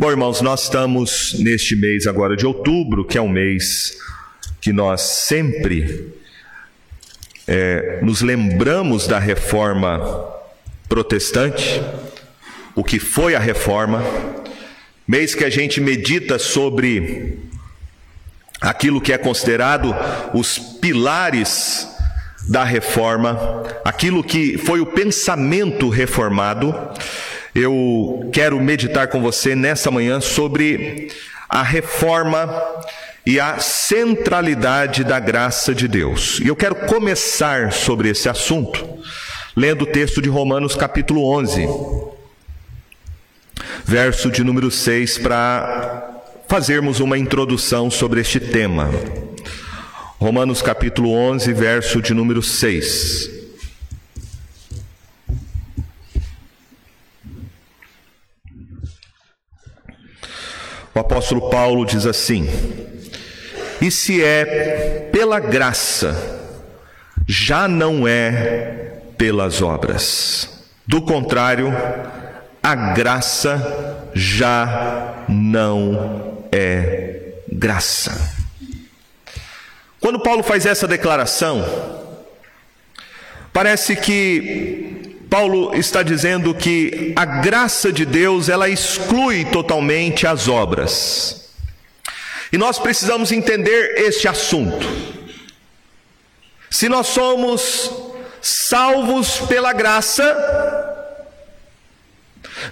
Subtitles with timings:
[0.00, 3.98] Bom, irmãos, nós estamos neste mês agora de outubro, que é um mês
[4.58, 6.14] que nós sempre
[7.46, 10.00] é, nos lembramos da reforma
[10.88, 11.82] protestante,
[12.74, 14.02] o que foi a reforma,
[15.06, 17.38] mês que a gente medita sobre
[18.58, 19.94] aquilo que é considerado
[20.32, 21.86] os pilares
[22.48, 23.38] da reforma,
[23.84, 26.74] aquilo que foi o pensamento reformado
[27.54, 31.08] eu quero meditar com você nessa manhã sobre
[31.48, 32.48] a reforma
[33.26, 36.40] e a centralidade da graça de Deus.
[36.40, 39.00] E eu quero começar sobre esse assunto
[39.56, 41.68] lendo o texto de Romanos capítulo 11,
[43.84, 48.90] verso de número 6 para fazermos uma introdução sobre este tema.
[50.18, 53.39] Romanos capítulo 11, verso de número 6.
[60.94, 62.48] O apóstolo Paulo diz assim:
[63.80, 66.40] E se é pela graça,
[67.26, 70.64] já não é pelas obras.
[70.86, 71.72] Do contrário,
[72.62, 78.40] a graça já não é graça.
[80.00, 81.64] Quando Paulo faz essa declaração,
[83.52, 84.99] parece que
[85.30, 91.52] Paulo está dizendo que a graça de Deus, ela exclui totalmente as obras.
[92.52, 94.84] E nós precisamos entender este assunto.
[96.68, 97.92] Se nós somos
[98.42, 100.24] salvos pela graça,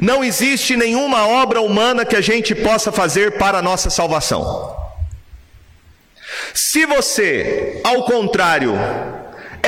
[0.00, 4.76] não existe nenhuma obra humana que a gente possa fazer para a nossa salvação.
[6.52, 8.74] Se você, ao contrário,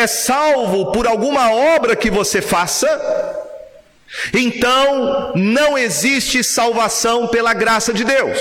[0.00, 2.88] é salvo por alguma obra que você faça,
[4.32, 8.38] então não existe salvação pela graça de Deus.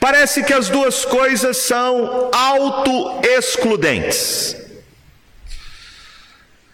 [0.00, 4.56] Parece que as duas coisas são auto-excludentes.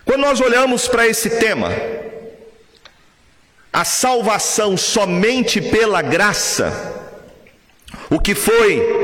[0.05, 1.71] Quando nós olhamos para esse tema,
[3.73, 6.73] a salvação somente pela graça,
[8.11, 8.99] o que foi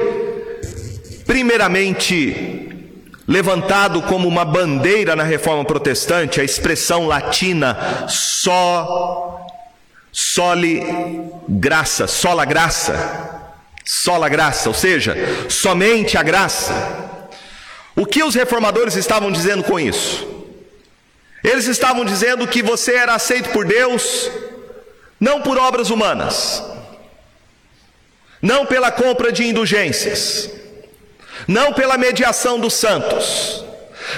[1.25, 2.56] primeiramente
[3.26, 9.47] levantado como uma bandeira na reforma protestante, a expressão latina só
[10.12, 10.82] soli
[11.48, 13.53] graça, sola graça,
[13.84, 15.16] sola graça, ou seja,
[15.48, 16.72] somente a graça.
[17.94, 20.26] O que os reformadores estavam dizendo com isso?
[21.43, 24.31] Eles estavam dizendo que você era aceito por Deus
[25.19, 26.62] não por obras humanas,
[28.41, 30.50] não pela compra de indulgências,
[31.47, 33.65] não pela mediação dos santos,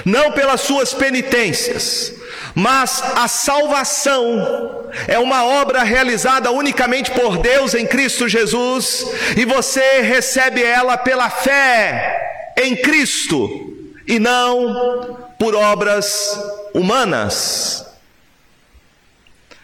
[0.05, 2.13] não pelas suas penitências,
[2.55, 9.05] mas a salvação é uma obra realizada unicamente por Deus em Cristo Jesus,
[9.37, 16.37] e você recebe ela pela fé em Cristo e não por obras
[16.73, 17.85] humanas.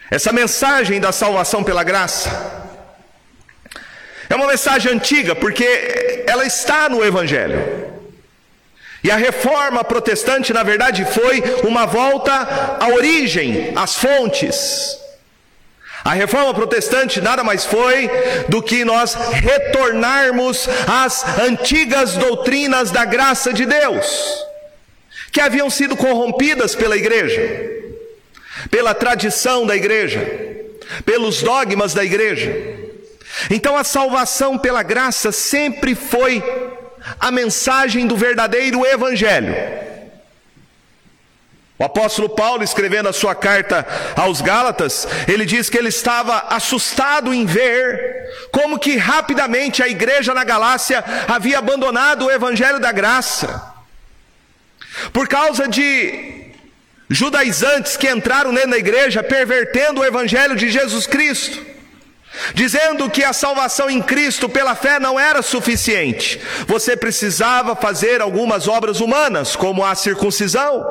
[0.09, 2.64] Essa mensagem da salvação pela graça
[4.29, 7.93] é uma mensagem antiga, porque ela está no Evangelho.
[9.03, 12.31] E a reforma protestante, na verdade, foi uma volta
[12.79, 14.97] à origem, às fontes.
[16.03, 18.09] A reforma protestante nada mais foi
[18.49, 24.43] do que nós retornarmos às antigas doutrinas da graça de Deus,
[25.31, 27.41] que haviam sido corrompidas pela igreja,
[28.71, 30.19] pela tradição da igreja,
[31.05, 32.84] pelos dogmas da igreja.
[33.49, 36.43] Então a salvação pela graça sempre foi
[37.19, 39.55] a mensagem do verdadeiro evangelho.
[41.77, 43.85] O apóstolo Paulo, escrevendo a sua carta
[44.15, 50.33] aos Gálatas, ele diz que ele estava assustado em ver como que rapidamente a igreja
[50.33, 53.73] na Galácia havia abandonado o evangelho da graça.
[55.11, 56.53] Por causa de
[57.09, 61.74] judaizantes que entraram dentro da igreja pervertendo o evangelho de Jesus Cristo
[62.53, 66.39] dizendo que a salvação em Cristo pela fé não era suficiente.
[66.67, 70.85] Você precisava fazer algumas obras humanas, como a circuncisão,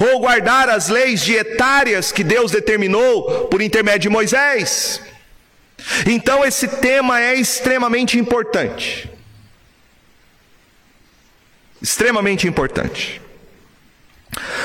[0.00, 5.00] ou guardar as leis dietárias que Deus determinou por intermédio de Moisés.
[6.06, 9.10] Então esse tema é extremamente importante.
[11.80, 13.20] Extremamente importante.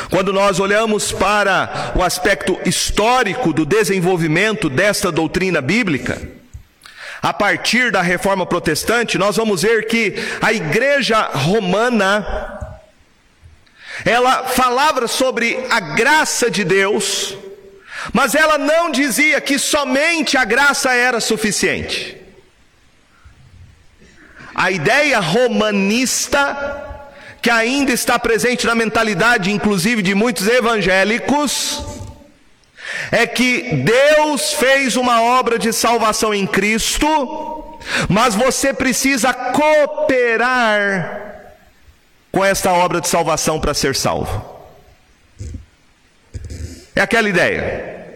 [0.09, 6.21] Quando nós olhamos para o aspecto histórico do desenvolvimento desta doutrina bíblica,
[7.21, 12.55] a partir da reforma protestante, nós vamos ver que a igreja romana
[14.03, 17.37] ela falava sobre a graça de Deus,
[18.13, 22.15] Mas ela não dizia que somente a graça era suficiente.
[24.53, 26.84] A ideia romanista,
[27.45, 31.85] que ainda está presente na mentalidade, inclusive de muitos evangélicos,
[33.11, 37.77] é que Deus fez uma obra de salvação em Cristo,
[38.09, 40.55] mas você precisa cooperar
[42.31, 44.43] com esta obra de salvação para ser salvo.
[46.95, 48.07] É aquela ideia.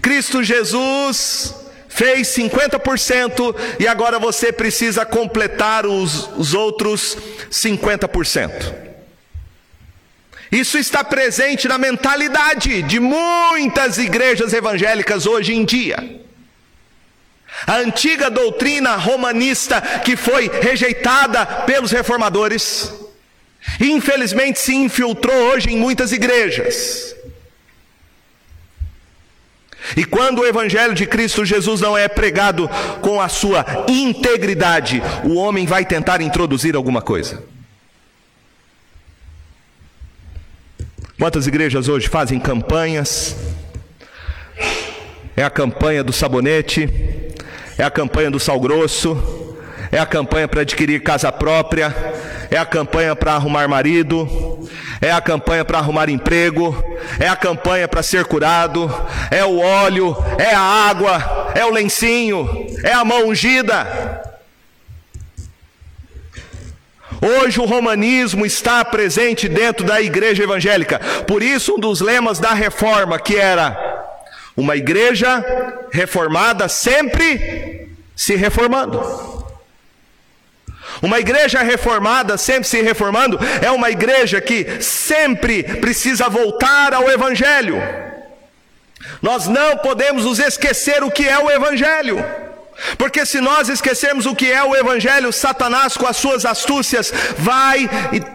[0.00, 1.54] Cristo Jesus
[2.00, 7.14] fez 50% e agora você precisa completar os, os outros
[7.50, 8.74] 50%.
[10.50, 16.22] Isso está presente na mentalidade de muitas igrejas evangélicas hoje em dia.
[17.66, 22.90] A antiga doutrina romanista que foi rejeitada pelos reformadores,
[23.78, 27.14] infelizmente se infiltrou hoje em muitas igrejas.
[29.96, 32.68] E quando o Evangelho de Cristo Jesus não é pregado
[33.00, 37.42] com a sua integridade, o homem vai tentar introduzir alguma coisa.
[41.18, 43.36] Quantas igrejas hoje fazem campanhas?
[45.36, 46.88] É a campanha do sabonete,
[47.76, 49.56] é a campanha do sal grosso,
[49.92, 51.94] é a campanha para adquirir casa própria,
[52.50, 54.68] é a campanha para arrumar marido,
[55.00, 56.74] é a campanha para arrumar emprego,
[57.18, 58.90] é a campanha para ser curado,
[59.30, 64.20] é o óleo, é a água, é o lencinho, é a mão ungida.
[67.22, 70.98] Hoje o romanismo está presente dentro da igreja evangélica.
[71.26, 73.76] Por isso, um dos lemas da reforma, que era
[74.56, 75.44] uma igreja
[75.92, 79.29] reformada sempre se reformando.
[81.02, 87.82] Uma igreja reformada, sempre se reformando, é uma igreja que sempre precisa voltar ao Evangelho.
[89.22, 92.24] Nós não podemos nos esquecer o que é o Evangelho.
[92.96, 97.88] Porque se nós esquecermos o que é o Evangelho, Satanás, com as suas astúcias, vai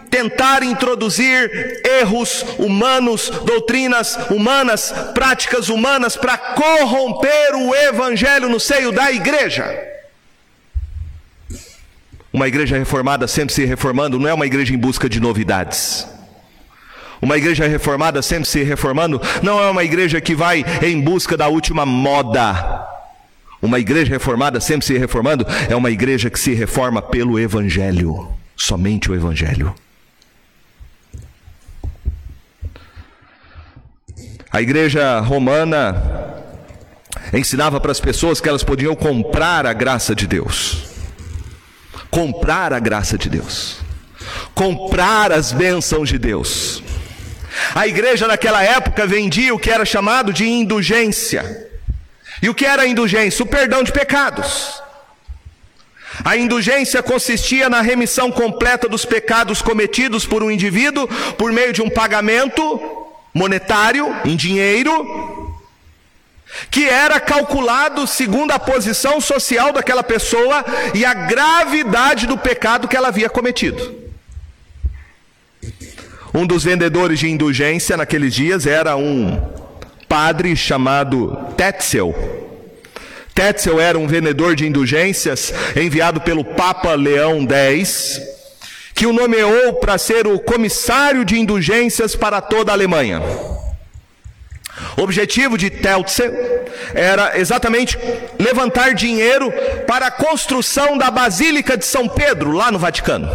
[0.08, 9.10] tentar introduzir erros humanos, doutrinas humanas, práticas humanas, para corromper o Evangelho no seio da
[9.10, 9.95] igreja.
[12.36, 16.06] Uma igreja reformada sempre se reformando, não é uma igreja em busca de novidades.
[17.22, 21.48] Uma igreja reformada sempre se reformando, não é uma igreja que vai em busca da
[21.48, 22.86] última moda.
[23.62, 29.10] Uma igreja reformada, sempre se reformando, é uma igreja que se reforma pelo Evangelho, somente
[29.10, 29.74] o Evangelho.
[34.52, 36.34] A igreja romana
[37.32, 40.95] ensinava para as pessoas que elas podiam comprar a graça de Deus,
[42.16, 43.76] comprar a graça de Deus,
[44.54, 46.82] comprar as bênçãos de Deus.
[47.74, 51.68] A igreja naquela época vendia o que era chamado de indulgência.
[52.40, 53.42] E o que era a indulgência?
[53.42, 54.82] O perdão de pecados.
[56.24, 61.82] A indulgência consistia na remissão completa dos pecados cometidos por um indivíduo por meio de
[61.82, 62.80] um pagamento
[63.34, 65.25] monetário, em dinheiro,
[66.70, 70.64] que era calculado segundo a posição social daquela pessoa
[70.94, 74.06] e a gravidade do pecado que ela havia cometido.
[76.32, 79.40] Um dos vendedores de indulgência naqueles dias era um
[80.08, 82.14] padre chamado Tetzel.
[83.34, 88.20] Tetzel era um vendedor de indulgências enviado pelo Papa Leão X,
[88.94, 93.22] que o nomeou para ser o comissário de indulgências para toda a Alemanha.
[94.96, 96.32] O objetivo de Tetzel
[96.94, 97.98] era exatamente
[98.38, 99.52] levantar dinheiro
[99.86, 103.28] para a construção da Basílica de São Pedro, lá no Vaticano.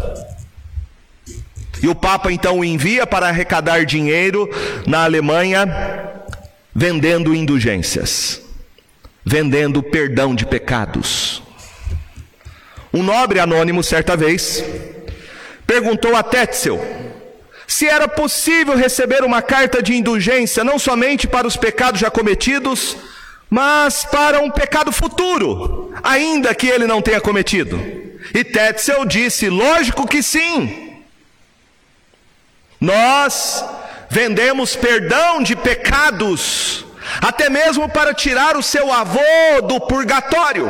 [1.82, 4.50] E o Papa então o envia para arrecadar dinheiro
[4.88, 5.66] na Alemanha
[6.74, 8.42] vendendo indulgências,
[9.26, 11.44] vendendo perdão de pecados.
[12.94, 14.64] Um nobre anônimo, certa vez,
[15.66, 17.11] perguntou a Tetzel
[17.72, 22.98] se era possível receber uma carta de indulgência não somente para os pecados já cometidos,
[23.50, 27.80] mas para um pecado futuro, ainda que ele não tenha cometido.
[28.34, 31.02] E Tetzel disse: lógico que sim.
[32.78, 33.64] Nós
[34.10, 36.84] vendemos perdão de pecados,
[37.22, 40.70] até mesmo para tirar o seu avô do purgatório.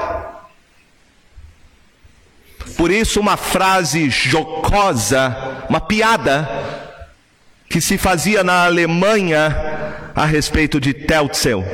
[2.78, 6.91] Por isso, uma frase jocosa, uma piada,
[7.72, 9.56] que se fazia na Alemanha
[10.14, 11.66] a respeito de Teltzel.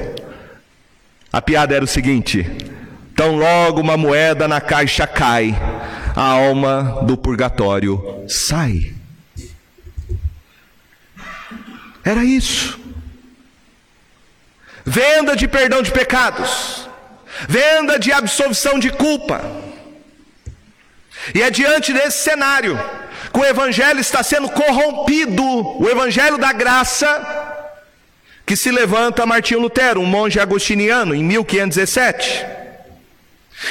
[1.34, 2.46] A piada era o seguinte:
[3.16, 5.60] tão logo uma moeda na caixa cai,
[6.16, 8.94] a alma do purgatório sai.
[12.06, 12.80] Era isso.
[14.86, 16.88] venda de perdão de pecados,
[17.50, 19.42] venda de absolvição de culpa.
[21.36, 22.80] E é diante desse cenário
[23.38, 27.08] que o evangelho está sendo corrompido, o evangelho da graça,
[28.44, 32.44] que se levanta Martinho Lutero, um monge agostiniano, em 1517.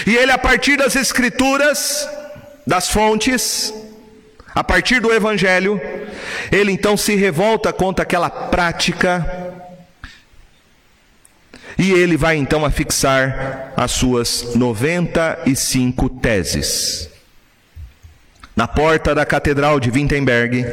[0.07, 2.09] E ele, a partir das escrituras,
[2.65, 3.75] das fontes,
[4.55, 5.81] a partir do evangelho,
[6.53, 9.53] ele então se revolta contra aquela prática
[11.77, 17.16] e ele vai então afixar as suas 95 teses.
[18.57, 20.65] Na porta da Catedral de Wittenberg,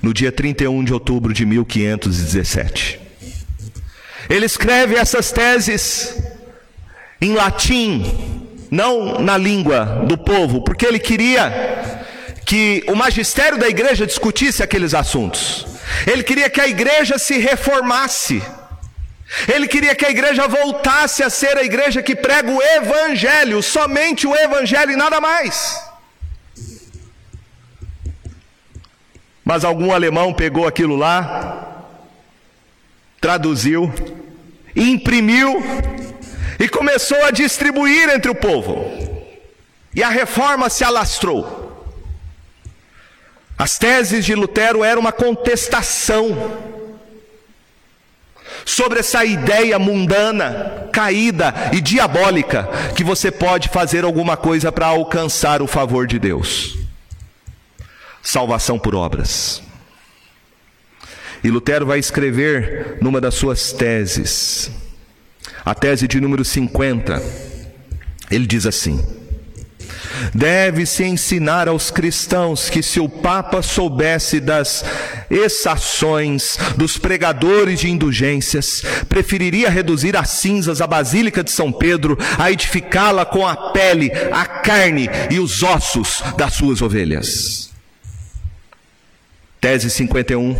[0.00, 2.98] no dia 31 de outubro de 1517.
[4.30, 6.16] Ele escreve essas teses
[7.20, 11.52] em latim, não na língua do povo, porque ele queria
[12.46, 15.66] que o magistério da igreja discutisse aqueles assuntos.
[16.10, 18.42] Ele queria que a igreja se reformasse.
[19.46, 24.26] Ele queria que a igreja voltasse a ser a igreja que prega o evangelho, somente
[24.26, 25.91] o evangelho e nada mais.
[29.44, 31.84] Mas algum alemão pegou aquilo lá,
[33.20, 33.92] traduziu,
[34.74, 35.62] imprimiu
[36.58, 38.86] e começou a distribuir entre o povo.
[39.94, 41.60] E a reforma se alastrou.
[43.58, 46.60] As teses de Lutero eram uma contestação
[48.64, 55.62] sobre essa ideia mundana, caída e diabólica que você pode fazer alguma coisa para alcançar
[55.62, 56.81] o favor de Deus.
[58.22, 59.62] Salvação por obras.
[61.42, 64.70] E Lutero vai escrever numa das suas teses,
[65.64, 67.20] a tese de número 50,
[68.30, 69.04] ele diz assim:
[70.32, 74.84] Deve-se ensinar aos cristãos que se o Papa soubesse das
[75.28, 82.52] exações dos pregadores de indulgências, preferiria reduzir a cinzas a Basílica de São Pedro, a
[82.52, 87.71] edificá-la com a pele, a carne e os ossos das suas ovelhas.
[89.62, 90.56] Tese 51.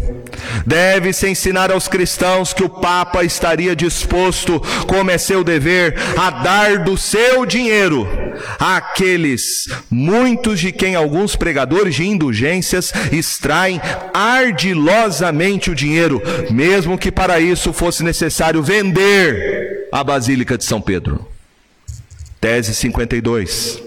[0.65, 6.79] Deve-se ensinar aos cristãos que o Papa estaria disposto, como é seu dever, a dar
[6.85, 8.07] do seu dinheiro
[8.61, 13.81] àqueles, muitos de quem alguns pregadores de indulgências extraem
[14.15, 21.27] ardilosamente o dinheiro, mesmo que para isso fosse necessário vender a Basílica de São Pedro.
[22.41, 23.83] Tese 52.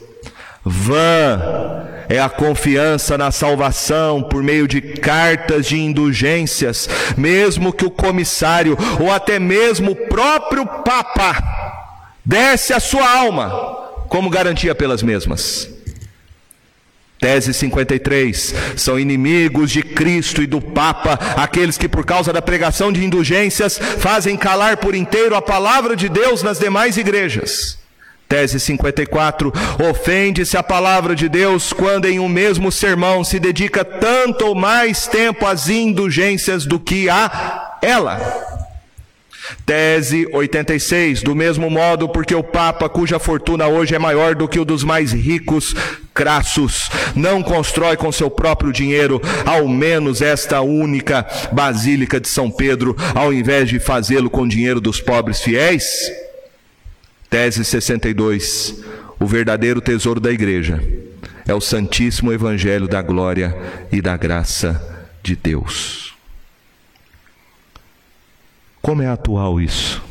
[0.65, 7.91] Vã é a confiança na salvação por meio de cartas de indulgências, mesmo que o
[7.91, 11.65] comissário ou até mesmo o próprio Papa
[12.23, 13.49] desse a sua alma
[14.07, 15.69] como garantia pelas mesmas.
[17.19, 18.53] Tese 53.
[18.75, 23.77] São inimigos de Cristo e do Papa aqueles que, por causa da pregação de indulgências,
[23.77, 27.79] fazem calar por inteiro a palavra de Deus nas demais igrejas.
[28.27, 29.53] Tese 54.
[29.89, 35.07] Ofende-se a palavra de Deus quando em um mesmo sermão se dedica tanto ou mais
[35.07, 38.55] tempo às indulgências do que a ela.
[39.65, 41.21] Tese 86.
[41.21, 44.83] Do mesmo modo, porque o Papa, cuja fortuna hoje é maior do que o dos
[44.83, 45.75] mais ricos,
[46.13, 52.95] crassos, não constrói com seu próprio dinheiro, ao menos esta única Basílica de São Pedro,
[53.13, 55.85] ao invés de fazê-lo com dinheiro dos pobres fiéis?
[57.29, 58.83] Tese 62.
[59.19, 60.81] O verdadeiro tesouro da igreja
[61.47, 63.55] é o Santíssimo Evangelho da glória
[63.91, 64.81] e da graça
[65.23, 66.13] de Deus.
[68.81, 70.03] Como é atual isso?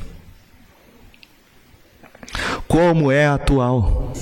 [2.67, 4.13] Como é atual?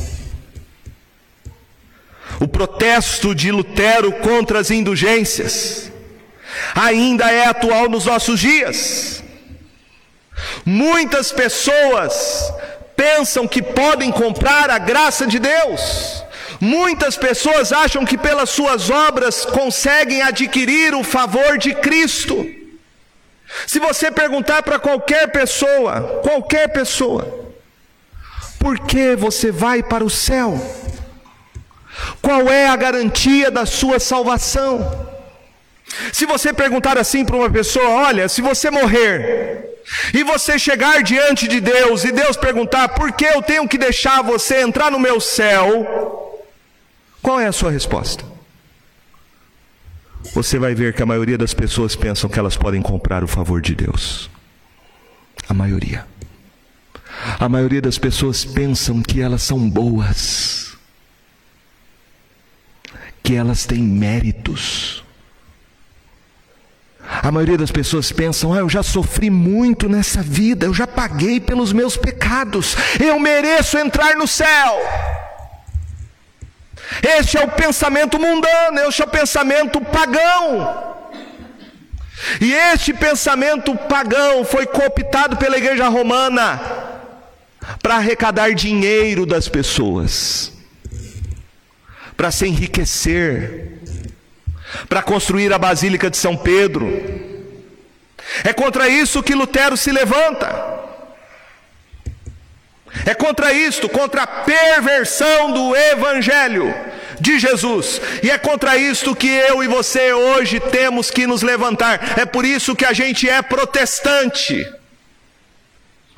[2.40, 5.92] O protesto de Lutero contra as indulgências
[6.74, 9.22] ainda é atual nos nossos dias.
[10.64, 12.52] Muitas pessoas
[13.02, 16.22] pensam que podem comprar a graça de Deus.
[16.60, 22.36] Muitas pessoas acham que pelas suas obras conseguem adquirir o favor de Cristo.
[23.66, 27.22] Se você perguntar para qualquer pessoa, qualquer pessoa,
[28.60, 30.50] por que você vai para o céu?
[32.22, 35.08] Qual é a garantia da sua salvação?
[36.12, 39.71] Se você perguntar assim para uma pessoa: olha, se você morrer,
[40.14, 44.22] e você chegar diante de Deus e Deus perguntar por que eu tenho que deixar
[44.22, 46.42] você entrar no meu céu,
[47.20, 48.24] qual é a sua resposta?
[50.34, 53.60] Você vai ver que a maioria das pessoas pensam que elas podem comprar o favor
[53.60, 54.30] de Deus.
[55.48, 56.06] A maioria.
[57.38, 60.76] A maioria das pessoas pensam que elas são boas,
[63.22, 65.01] que elas têm méritos.
[67.20, 71.40] A maioria das pessoas pensam: ah, eu já sofri muito nessa vida, eu já paguei
[71.40, 74.80] pelos meus pecados, eu mereço entrar no céu.
[77.02, 80.92] Este é o pensamento mundano, este é o pensamento pagão.
[82.40, 86.60] E este pensamento pagão foi cooptado pela igreja romana
[87.82, 90.52] para arrecadar dinheiro das pessoas,
[92.16, 93.71] para se enriquecer,
[94.88, 96.88] para construir a Basílica de São Pedro.
[98.44, 100.80] É contra isso que Lutero se levanta.
[103.06, 106.74] É contra isto, contra a perversão do Evangelho
[107.20, 108.00] de Jesus.
[108.22, 112.18] E é contra isto que eu e você hoje temos que nos levantar.
[112.18, 114.70] É por isso que a gente é protestante.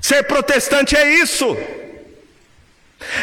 [0.01, 1.57] Ser protestante é isso.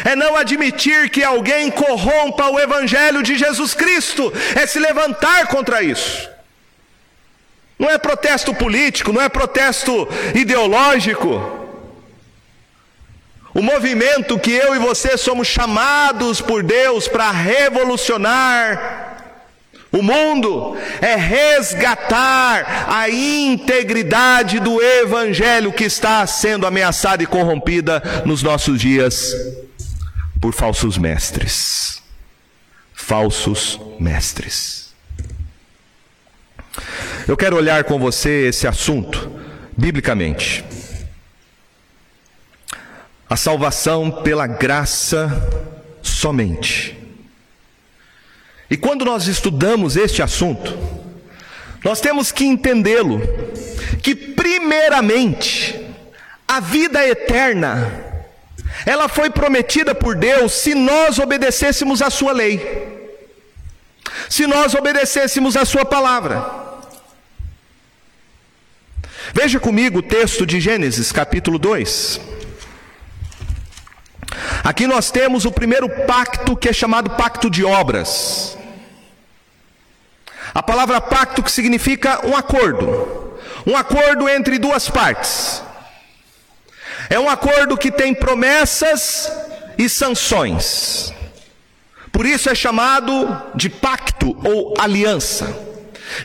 [0.04, 5.82] É não admitir que alguém corrompa o Evangelho de Jesus Cristo, é se levantar contra
[5.82, 6.30] isso.
[7.78, 11.60] Não é protesto político, não é protesto ideológico.
[13.54, 19.12] O movimento que eu e você somos chamados por Deus para revolucionar
[19.92, 28.42] o mundo é resgatar a integridade do Evangelho que está sendo ameaçada e corrompida nos
[28.42, 29.34] nossos dias
[30.42, 32.02] por falsos mestres.
[32.92, 34.92] Falsos mestres.
[37.28, 39.40] Eu quero olhar com você esse assunto
[39.76, 40.64] biblicamente.
[43.30, 45.30] A salvação pela graça
[46.02, 46.98] somente.
[48.68, 50.76] E quando nós estudamos este assunto,
[51.84, 53.20] nós temos que entendê-lo
[54.02, 55.80] que primeiramente
[56.48, 58.11] a vida eterna
[58.86, 63.20] ela foi prometida por Deus se nós obedecêssemos a sua lei,
[64.28, 66.62] se nós obedecêssemos a sua palavra.
[69.34, 72.20] Veja comigo o texto de Gênesis, capítulo 2.
[74.64, 78.58] Aqui nós temos o primeiro pacto que é chamado pacto de obras.
[80.54, 85.62] A palavra pacto que significa um acordo, um acordo entre duas partes.
[87.12, 89.30] É um acordo que tem promessas
[89.76, 91.12] e sanções.
[92.10, 95.54] Por isso é chamado de pacto ou aliança.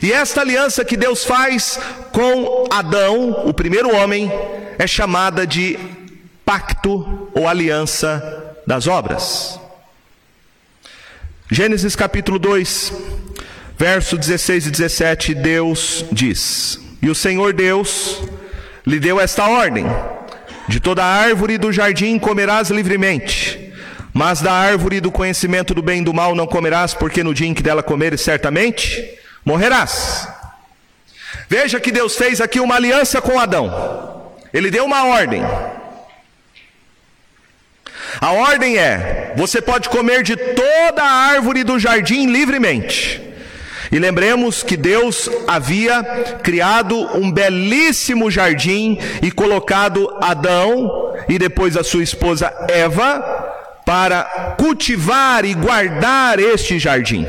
[0.00, 1.78] E esta aliança que Deus faz
[2.10, 4.32] com Adão, o primeiro homem,
[4.78, 5.78] é chamada de
[6.42, 9.60] pacto ou aliança das obras.
[11.50, 12.94] Gênesis capítulo 2,
[13.76, 18.22] verso 16 e 17, Deus diz: E o Senhor Deus
[18.86, 19.84] lhe deu esta ordem:
[20.68, 23.72] de toda árvore do jardim comerás livremente,
[24.12, 27.48] mas da árvore do conhecimento do bem e do mal não comerás, porque no dia
[27.48, 30.28] em que dela comeres, certamente morrerás.
[31.48, 34.32] Veja que Deus fez aqui uma aliança com Adão.
[34.52, 35.42] Ele deu uma ordem.
[38.20, 43.27] A ordem é: você pode comer de toda a árvore do jardim livremente.
[43.90, 46.02] E lembremos que Deus havia
[46.42, 53.46] criado um belíssimo jardim e colocado Adão e depois a sua esposa Eva
[53.86, 57.26] para cultivar e guardar este jardim.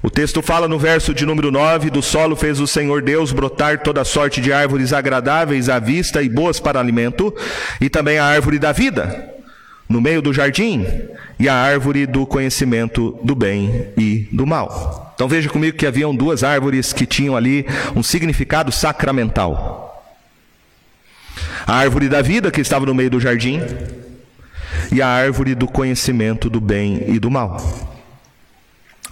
[0.00, 3.82] O texto fala no verso de número 9: Do solo fez o Senhor Deus brotar
[3.82, 7.34] toda sorte de árvores agradáveis à vista e boas para alimento,
[7.80, 9.31] e também a árvore da vida
[9.92, 10.86] no meio do jardim
[11.38, 15.12] e a árvore do conhecimento do bem e do mal.
[15.14, 20.02] Então veja comigo que haviam duas árvores que tinham ali um significado sacramental.
[21.66, 23.60] A árvore da vida que estava no meio do jardim
[24.90, 27.58] e a árvore do conhecimento do bem e do mal.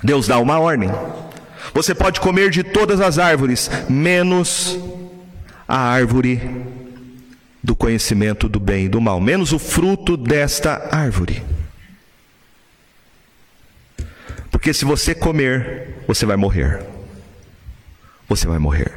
[0.03, 0.91] Deus dá uma ordem.
[1.75, 4.79] Você pode comer de todas as árvores, menos
[5.69, 6.41] a árvore
[7.63, 11.43] do conhecimento do bem e do mal, menos o fruto desta árvore.
[14.51, 16.81] Porque se você comer, você vai morrer.
[18.29, 18.93] Você vai morrer.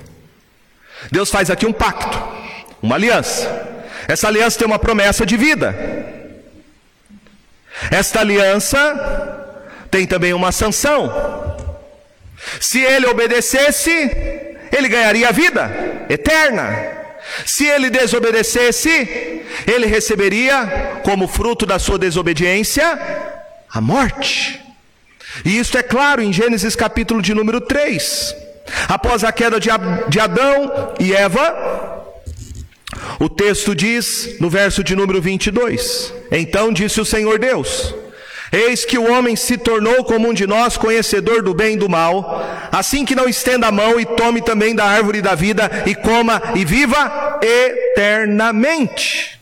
[1.11, 2.17] Deus faz aqui um pacto,
[2.81, 3.71] uma aliança.
[4.07, 5.75] Essa aliança tem uma promessa de vida.
[7.91, 8.77] Esta aliança
[9.89, 11.11] tem também uma sanção.
[12.59, 13.91] Se ele obedecesse,
[14.71, 17.02] ele ganharia a vida eterna.
[17.45, 18.89] Se ele desobedecesse,
[19.67, 22.99] ele receberia, como fruto da sua desobediência,
[23.71, 24.59] a morte.
[25.43, 28.35] E isso é claro em Gênesis capítulo de número 3.
[28.87, 32.03] Após a queda de Adão e Eva,
[33.19, 37.93] o texto diz no verso de número 22: Então disse o Senhor Deus:
[38.53, 41.89] Eis que o homem se tornou como um de nós, conhecedor do bem e do
[41.89, 45.95] mal, assim que não estenda a mão e tome também da árvore da vida e
[45.95, 49.39] coma e viva eternamente.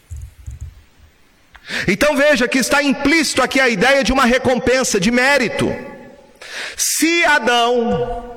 [1.89, 5.75] Então veja que está implícito aqui a ideia de uma recompensa, de mérito.
[6.77, 8.31] Se Adão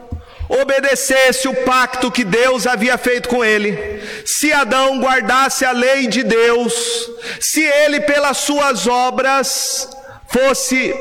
[0.49, 6.25] obedecesse o pacto que Deus havia feito com ele, se Adão guardasse a lei de
[6.25, 6.75] Deus,
[7.39, 9.94] se ele pelas suas obras
[10.35, 10.93] fosse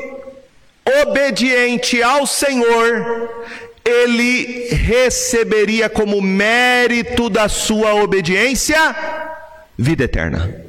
[1.02, 3.44] obediente ao Senhor,
[3.84, 8.78] ele receberia como mérito da sua obediência
[9.76, 10.62] vida eterna.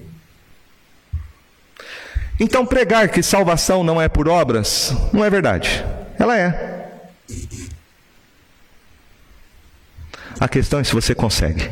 [2.39, 5.85] Então, pregar que salvação não é por obras, não é verdade.
[6.17, 6.89] Ela é.
[10.39, 11.69] A questão é se você consegue.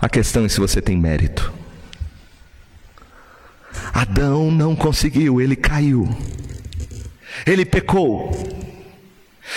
[0.00, 1.61] A questão é se você tem mérito.
[3.92, 6.08] Adão não conseguiu, ele caiu.
[7.46, 8.32] Ele pecou.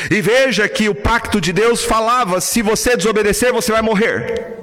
[0.10, 4.54] E veja que o pacto de Deus falava: se você desobedecer, você vai morrer.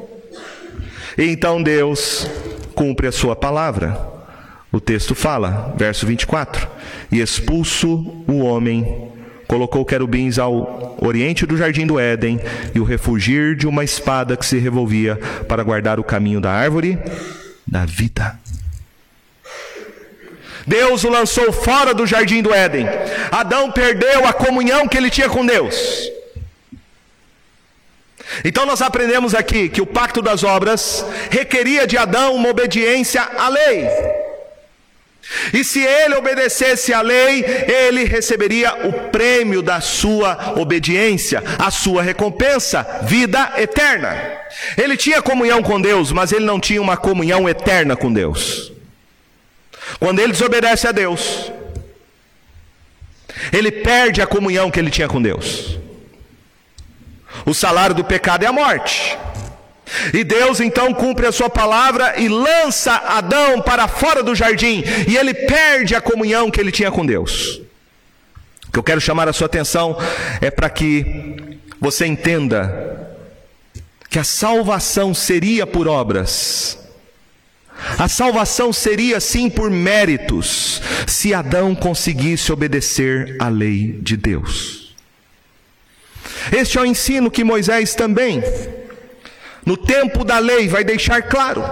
[1.16, 2.28] E então Deus
[2.74, 4.12] cumpre a sua palavra.
[4.70, 6.68] O texto fala, verso 24:
[7.10, 9.10] E expulso o homem,
[9.46, 12.40] colocou querubins ao oriente do jardim do Éden
[12.74, 16.98] e o refugir de uma espada que se revolvia para guardar o caminho da árvore
[17.66, 18.41] da vida.
[20.66, 22.86] Deus o lançou fora do jardim do Éden.
[23.30, 26.10] Adão perdeu a comunhão que ele tinha com Deus.
[28.44, 33.48] Então nós aprendemos aqui que o pacto das obras requeria de Adão uma obediência à
[33.48, 33.86] lei.
[35.52, 42.02] E se ele obedecesse à lei, ele receberia o prêmio da sua obediência, a sua
[42.02, 44.16] recompensa, vida eterna.
[44.76, 48.72] Ele tinha comunhão com Deus, mas ele não tinha uma comunhão eterna com Deus.
[49.98, 51.50] Quando ele desobedece a Deus,
[53.52, 55.78] ele perde a comunhão que ele tinha com Deus.
[57.46, 59.18] O salário do pecado é a morte.
[60.14, 65.16] E Deus então cumpre a sua palavra e lança Adão para fora do jardim, e
[65.16, 67.60] ele perde a comunhão que ele tinha com Deus.
[68.68, 69.98] O que eu quero chamar a sua atenção
[70.40, 73.10] é para que você entenda
[74.08, 76.78] que a salvação seria por obras.
[77.98, 84.94] A salvação seria sim por méritos, se Adão conseguisse obedecer à lei de Deus.
[86.52, 88.42] Este é o ensino que Moisés também
[89.64, 91.64] no tempo da lei, vai deixar claro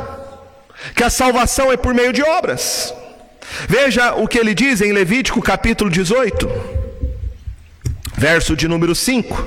[0.95, 2.95] que a salvação é por meio de obras.
[3.69, 6.49] Veja o que ele diz em Levítico capítulo 18,
[8.17, 9.47] verso de número 5.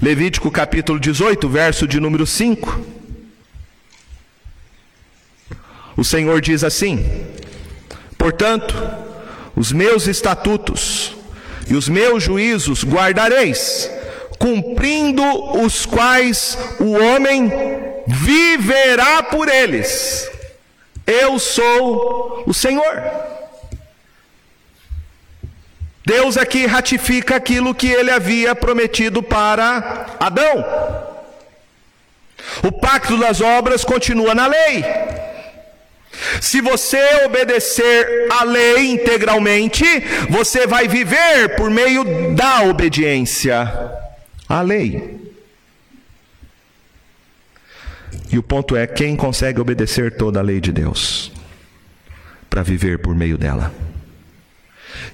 [0.00, 2.93] Levítico capítulo 18, verso de número 5.
[5.96, 7.26] O Senhor diz assim:
[8.18, 8.74] Portanto,
[9.54, 11.14] os meus estatutos
[11.68, 13.90] e os meus juízos guardareis
[14.44, 15.22] cumprindo
[15.62, 17.50] os quais o homem
[18.06, 20.30] viverá por eles.
[21.06, 23.02] Eu sou o Senhor.
[26.04, 30.62] Deus aqui ratifica aquilo que ele havia prometido para Adão.
[32.62, 34.84] O pacto das obras continua na lei.
[36.40, 39.84] Se você obedecer à lei integralmente,
[40.30, 43.70] você vai viver por meio da obediência
[44.48, 45.14] a lei.
[48.30, 51.30] E o ponto é: quem consegue obedecer toda a lei de Deus
[52.48, 53.72] para viver por meio dela?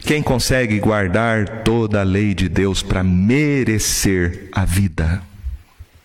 [0.01, 5.23] Quem consegue guardar toda a lei de Deus para merecer a vida?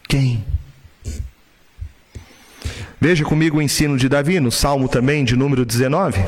[0.08, 0.44] Quem?
[3.08, 6.26] Veja comigo o ensino de Davi no Salmo também de número 19.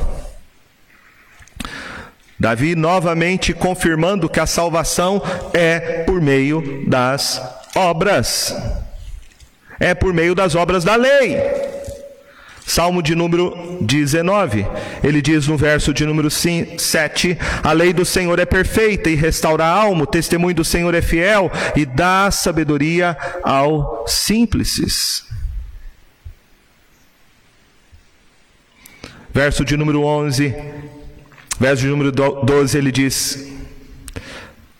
[2.38, 5.20] Davi novamente confirmando que a salvação
[5.52, 7.42] é por meio das
[7.74, 8.54] obras,
[9.80, 11.36] é por meio das obras da lei.
[12.64, 14.64] Salmo de número 19,
[15.02, 19.64] ele diz no verso de número 7: A lei do Senhor é perfeita e restaura
[19.64, 25.26] a alma, o testemunho do Senhor é fiel e dá sabedoria aos simples.
[29.32, 30.54] Verso de número 11:
[31.60, 33.48] Verso de número 12 ele diz: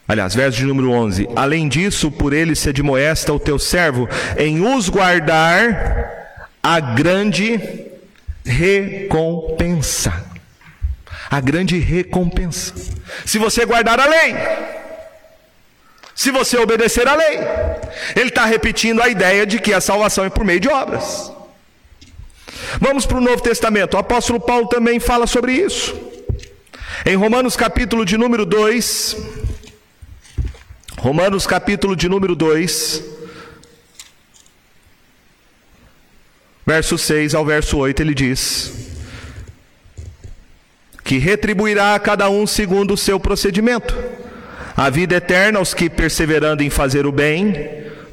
[0.06, 4.08] Aliás, verso de número 11: Além disso, por ele se admoesta o teu servo
[4.38, 7.60] em os guardar a grande
[8.44, 10.24] recompensa.
[11.30, 12.74] A grande recompensa.
[13.26, 14.34] Se você guardar a lei,
[16.14, 17.38] se você obedecer à lei,
[18.16, 21.30] ele está repetindo a ideia de que a salvação é por meio de obras.
[22.80, 23.94] Vamos para o Novo Testamento.
[23.94, 25.94] O apóstolo Paulo também fala sobre isso.
[27.06, 29.16] Em Romanos capítulo de número 2,
[30.98, 33.02] Romanos capítulo de número 2,
[36.66, 38.72] verso 6 ao verso 8, ele diz:
[41.04, 43.96] Que retribuirá a cada um segundo o seu procedimento.
[44.76, 47.54] A vida eterna aos que, perseverando em fazer o bem,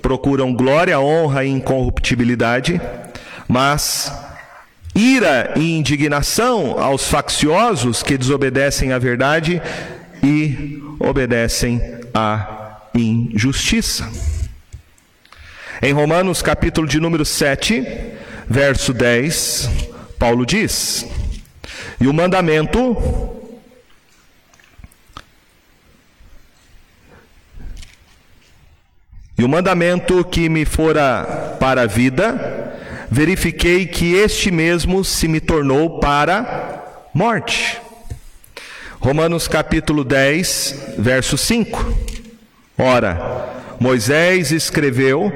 [0.02, 2.80] procuram glória, honra e incorruptibilidade,
[3.48, 4.12] mas
[4.96, 9.62] ira e indignação aos facciosos que desobedecem à verdade
[10.24, 11.82] e obedecem
[12.14, 14.10] à injustiça.
[15.82, 17.84] Em Romanos, capítulo de número 7,
[18.50, 19.70] verso 10,
[20.18, 21.06] Paulo diz:
[22.00, 23.36] E o mandamento
[29.38, 32.65] E o mandamento que me fora para a vida,
[33.10, 37.80] verifiquei que este mesmo se me tornou para morte.
[39.00, 41.94] Romanos capítulo 10, verso 5.
[42.78, 45.32] Ora, Moisés escreveu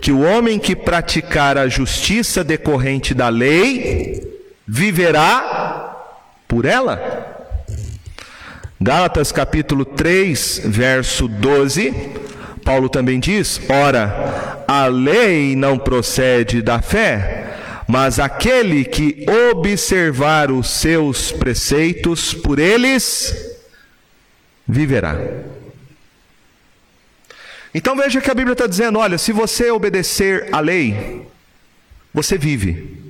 [0.00, 4.20] que o homem que praticar a justiça decorrente da lei
[4.66, 5.96] viverá
[6.48, 7.28] por ela.
[8.80, 11.94] Gálatas capítulo 3, verso 12.
[12.64, 17.54] Paulo também diz: Ora, a lei não procede da fé,
[17.86, 23.58] mas aquele que observar os seus preceitos, por eles
[24.66, 25.16] viverá.
[27.74, 31.26] Então veja que a Bíblia está dizendo: olha, se você obedecer à lei,
[32.12, 33.00] você vive.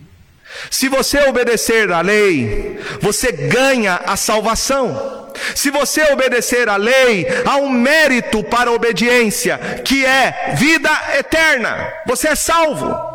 [0.70, 5.21] Se você obedecer à lei, você ganha a salvação.
[5.54, 11.92] Se você obedecer à lei, há um mérito para a obediência, que é vida eterna.
[12.06, 13.12] Você é salvo.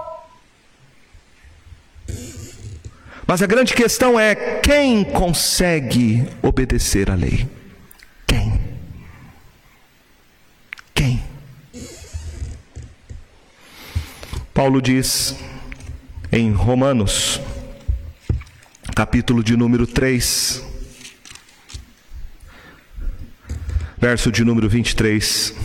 [3.28, 7.46] Mas a grande questão é: quem consegue obedecer à lei?
[8.26, 8.62] Quem?
[10.94, 11.24] Quem?
[14.54, 15.36] Paulo diz
[16.32, 17.40] em Romanos,
[18.96, 20.67] capítulo de número 3,
[23.98, 25.56] verso de número 23.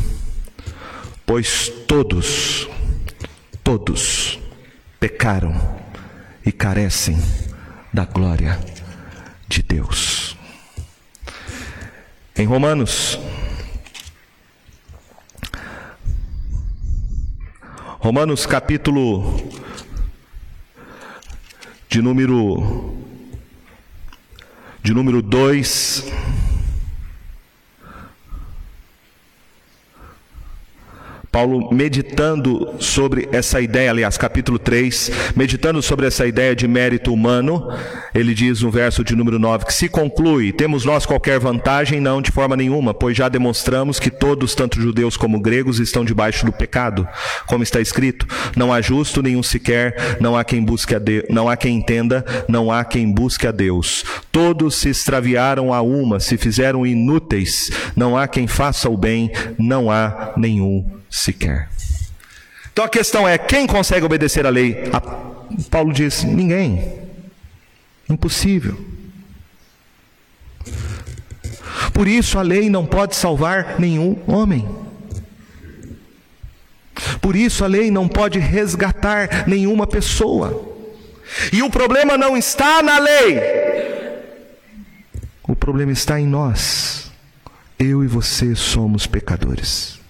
[1.26, 2.68] Pois todos,
[3.62, 4.40] todos
[4.98, 5.54] pecaram
[6.44, 7.18] e carecem
[7.92, 8.58] da glória
[9.46, 10.36] de Deus.
[12.34, 13.18] Em Romanos,
[17.98, 19.36] Romanos capítulo
[21.88, 22.96] de número
[24.82, 26.06] de número 2
[31.32, 37.68] Paulo meditando sobre essa ideia, aliás, capítulo 3, meditando sobre essa ideia de mérito humano,
[38.14, 42.02] ele diz no verso de número 9 que se conclui: temos nós qualquer vantagem?
[42.02, 46.44] Não, de forma nenhuma, pois já demonstramos que todos, tanto judeus como gregos, estão debaixo
[46.44, 47.08] do pecado.
[47.46, 51.48] Como está escrito: não há justo nenhum sequer, não há quem busque a Deus, não
[51.48, 54.04] há quem entenda, não há quem busque a Deus.
[54.30, 59.90] Todos se extraviaram a uma, se fizeram inúteis, não há quem faça o bem, não
[59.90, 61.68] há nenhum sequer.
[62.72, 64.90] Então a questão é: quem consegue obedecer à lei?
[64.92, 65.00] A,
[65.70, 67.00] Paulo diz: ninguém.
[68.08, 68.76] Impossível.
[71.92, 74.66] Por isso a lei não pode salvar nenhum homem.
[77.20, 80.70] Por isso a lei não pode resgatar nenhuma pessoa.
[81.52, 83.38] E o problema não está na lei.
[85.42, 87.10] O problema está em nós.
[87.78, 90.01] Eu e você somos pecadores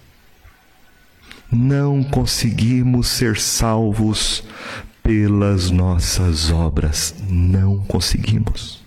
[1.53, 4.43] não conseguimos ser salvos
[5.03, 7.15] pelas nossas obras.
[7.29, 8.83] Não conseguimos.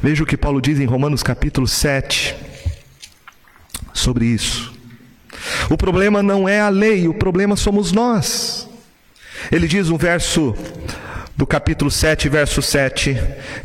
[0.00, 2.36] Veja o que Paulo diz em Romanos capítulo 7
[3.92, 4.72] sobre isso.
[5.68, 8.68] O problema não é a lei, o problema somos nós.
[9.50, 10.54] Ele diz no verso
[11.36, 13.16] do capítulo 7, verso 7: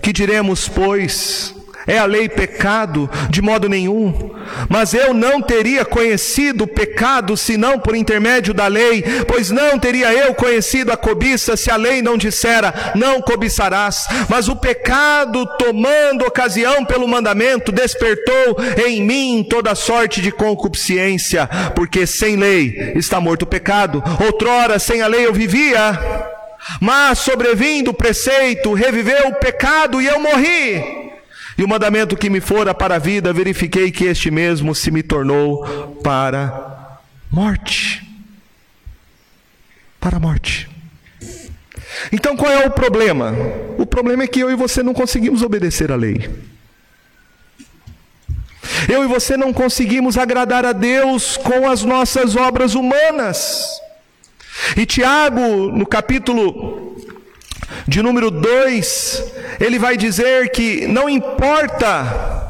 [0.01, 1.55] Que diremos, pois?
[1.89, 3.09] É a lei pecado?
[3.31, 4.29] De modo nenhum.
[4.69, 10.13] Mas eu não teria conhecido o pecado senão por intermédio da lei, pois não teria
[10.13, 14.05] eu conhecido a cobiça se a lei não dissera: não cobiçarás.
[14.29, 22.05] Mas o pecado, tomando ocasião pelo mandamento, despertou em mim toda sorte de concupiscência, porque
[22.05, 24.03] sem lei está morto o pecado.
[24.23, 25.99] Outrora, sem a lei eu vivia,
[26.79, 31.09] mas sobrevindo o preceito, reviveu o pecado e eu morri.
[31.59, 35.03] E o mandamento que me fora para a vida, verifiquei que este mesmo se me
[35.03, 35.65] tornou
[36.01, 38.01] para morte.
[39.99, 40.69] Para a morte.
[42.13, 43.33] Então qual é o problema?
[43.77, 46.29] O problema é que eu e você não conseguimos obedecer à lei.
[48.87, 53.67] Eu e você não conseguimos agradar a Deus com as nossas obras humanas.
[54.77, 55.41] E Tiago,
[55.73, 56.95] no capítulo
[57.87, 59.23] de número 2,
[59.59, 62.49] ele vai dizer que não importa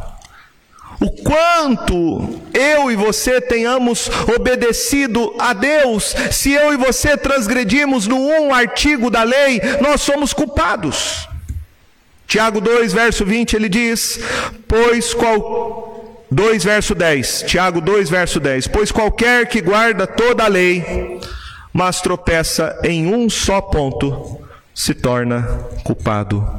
[1.00, 8.18] o quanto eu e você tenhamos obedecido a Deus, se eu e você transgredimos no
[8.18, 11.28] um artigo da lei, nós somos culpados.
[12.28, 14.20] Tiago 2, verso 20, ele diz:
[14.68, 20.48] Pois qual 2 verso 10, Tiago 2 verso 10, pois qualquer que guarda toda a
[20.48, 21.20] lei,
[21.74, 24.39] mas tropeça em um só ponto,
[24.80, 25.42] se torna
[25.84, 26.50] culpado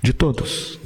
[0.00, 0.78] de todos.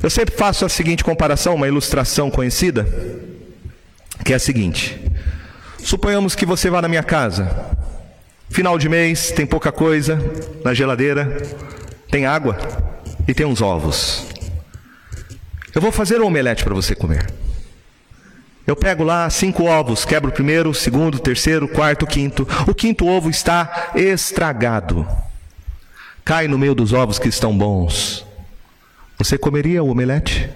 [0.00, 2.86] Eu sempre faço a seguinte comparação, uma ilustração conhecida,
[4.24, 5.00] que é a seguinte:
[5.80, 7.74] suponhamos que você vá na minha casa,
[8.48, 10.16] final de mês, tem pouca coisa
[10.64, 11.42] na geladeira,
[12.08, 12.56] tem água
[13.26, 14.28] e tem uns ovos.
[15.74, 17.39] Eu vou fazer um omelete para você comer.
[18.70, 22.06] Eu pego lá cinco ovos, quebro o primeiro, o segundo, o terceiro, o quarto, o
[22.06, 22.46] quinto.
[22.68, 25.04] O quinto ovo está estragado.
[26.24, 28.24] Cai no meio dos ovos que estão bons.
[29.18, 30.48] Você comeria o omelete?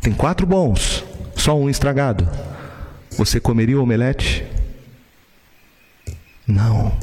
[0.00, 1.04] Tem quatro bons,
[1.36, 2.26] só um estragado.
[3.18, 4.42] Você comeria o omelete?
[6.46, 6.96] Não.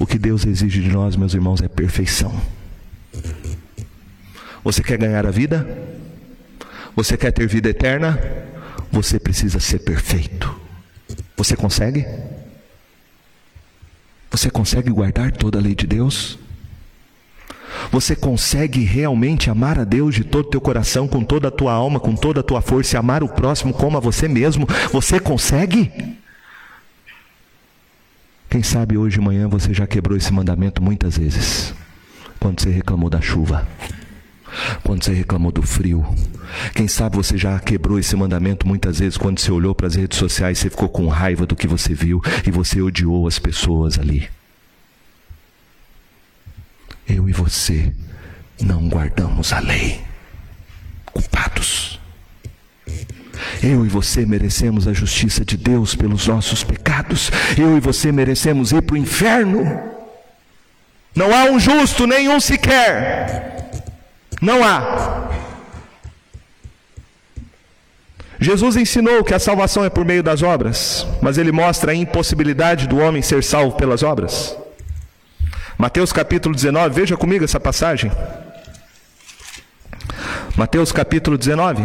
[0.00, 2.34] O que Deus exige de nós, meus irmãos, é perfeição.
[4.64, 5.94] Você quer ganhar a vida?
[6.96, 8.18] Você quer ter vida eterna?
[8.90, 10.54] Você precisa ser perfeito.
[11.36, 12.06] Você consegue?
[14.30, 16.38] Você consegue guardar toda a lei de Deus?
[17.90, 21.72] Você consegue realmente amar a Deus de todo o teu coração, com toda a tua
[21.72, 24.66] alma, com toda a tua força e amar o próximo como a você mesmo?
[24.92, 25.92] Você consegue?
[28.48, 31.74] Quem sabe hoje de manhã você já quebrou esse mandamento muitas vezes,
[32.38, 33.66] quando você reclamou da chuva,
[34.82, 36.04] quando você reclamou do frio.
[36.74, 40.18] Quem sabe você já quebrou esse mandamento muitas vezes quando você olhou para as redes
[40.18, 44.28] sociais, você ficou com raiva do que você viu e você odiou as pessoas ali
[47.08, 47.92] eu e você
[48.60, 50.00] não guardamos a lei.
[51.06, 52.00] Culpados.
[53.62, 57.30] Eu e você merecemos a justiça de Deus pelos nossos pecados.
[57.56, 59.64] Eu e você merecemos ir para o inferno.
[61.14, 63.82] Não há um justo, nenhum sequer.
[64.40, 65.30] Não há.
[68.40, 72.86] Jesus ensinou que a salvação é por meio das obras, mas ele mostra a impossibilidade
[72.86, 74.56] do homem ser salvo pelas obras.
[75.78, 78.12] Mateus capítulo 19, veja comigo essa passagem.
[80.56, 81.82] Mateus capítulo 19.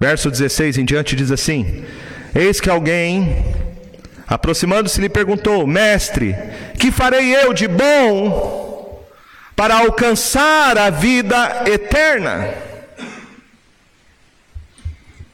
[0.00, 1.84] Verso 16 em diante diz assim:
[2.34, 3.44] Eis que alguém,
[4.26, 6.34] aproximando-se, lhe perguntou: Mestre,
[6.78, 9.04] que farei eu de bom
[9.54, 12.48] para alcançar a vida eterna?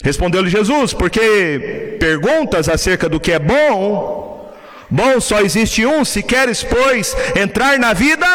[0.02, 4.52] Respondeu-lhe Jesus: Porque perguntas acerca do que é bom,
[4.90, 8.26] bom só existe um, se queres, pois, entrar na vida,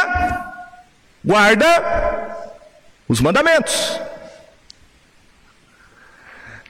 [1.24, 2.46] guarda
[3.10, 4.00] os mandamentos.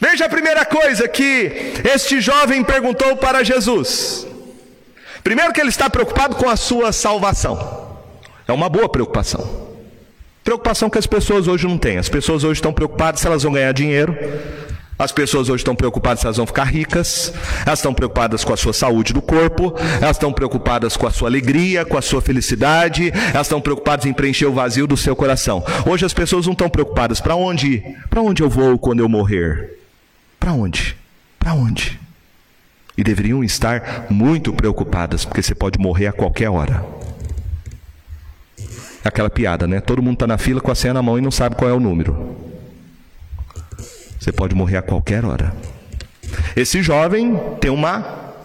[0.04, 4.28] Veja a primeira coisa que este jovem perguntou para Jesus.
[5.24, 7.98] Primeiro, que ele está preocupado com a sua salvação,
[8.46, 9.72] é uma boa preocupação.
[10.44, 11.98] Preocupação que as pessoas hoje não têm.
[11.98, 14.14] As pessoas hoje estão preocupadas se elas vão ganhar dinheiro,
[15.00, 17.34] as pessoas hoje estão preocupadas se elas vão ficar ricas,
[17.66, 21.30] elas estão preocupadas com a sua saúde do corpo, elas estão preocupadas com a sua
[21.30, 25.64] alegria, com a sua felicidade, elas estão preocupadas em preencher o vazio do seu coração.
[25.90, 27.82] Hoje as pessoas não estão preocupadas para onde?
[28.10, 29.83] Para onde eu vou quando eu morrer?
[30.44, 30.94] Para onde?
[31.40, 31.98] Para onde?
[32.98, 36.86] E deveriam estar muito preocupadas, porque você pode morrer a qualquer hora.
[39.06, 39.80] Aquela piada, né?
[39.80, 41.74] Todo mundo está na fila com a senha na mão e não sabe qual é
[41.74, 42.36] o número.
[44.20, 45.56] Você pode morrer a qualquer hora.
[46.58, 48.02] Esse jovem tem uma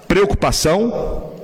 [0.07, 1.35] preocupação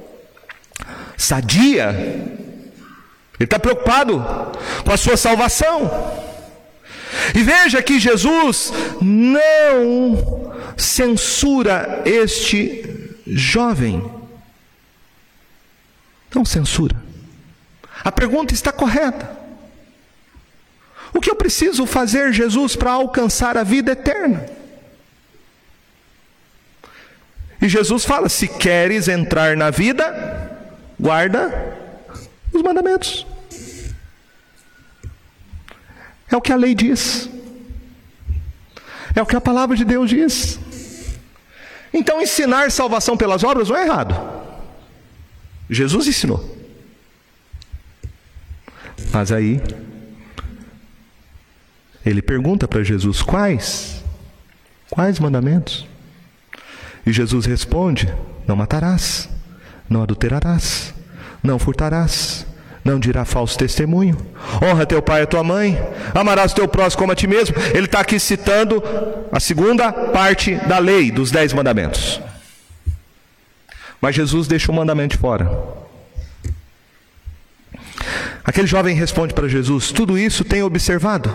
[1.17, 1.89] sadia.
[1.89, 4.25] Ele está preocupado
[4.85, 5.91] com a sua salvação.
[7.35, 10.44] E veja que Jesus não
[10.77, 14.11] censura este jovem.
[16.35, 16.97] Não censura.
[18.03, 19.39] A pergunta está correta.
[21.13, 24.45] O que eu preciso fazer, Jesus, para alcançar a vida eterna?
[27.63, 30.51] E Jesus fala: se queres entrar na vida,
[30.99, 31.79] guarda
[32.53, 33.27] os mandamentos.
[36.31, 37.31] É o que a lei diz.
[39.15, 40.59] É o que a palavra de Deus diz.
[41.95, 44.15] Então, ensinar salvação pelas obras não é errado.
[45.71, 46.59] Jesus ensinou.
[49.13, 49.63] Mas aí,
[52.05, 54.03] ele pergunta para Jesus: quais?
[54.91, 55.87] Quais mandamentos?
[57.07, 58.13] E Jesus responde:
[58.45, 59.29] Não matarás,
[59.89, 60.93] não adulterarás,
[61.45, 62.44] não furtarás,
[62.85, 64.15] não dirá falso testemunho,
[64.63, 65.81] honra teu pai e tua mãe,
[66.15, 67.57] amarás teu próximo como a ti mesmo.
[67.73, 68.83] Ele está aqui citando
[69.33, 72.21] a segunda parte da lei, dos dez mandamentos.
[74.01, 75.51] Mas Jesus deixa o mandamento fora.
[78.45, 81.35] Aquele jovem responde para Jesus: Tudo isso tenho observado.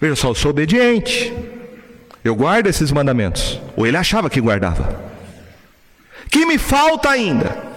[0.00, 1.34] Veja só, eu sou obediente.
[2.24, 3.60] Eu guardo esses mandamentos.
[3.76, 5.00] Ou ele achava que guardava.
[6.30, 7.69] Que me falta ainda?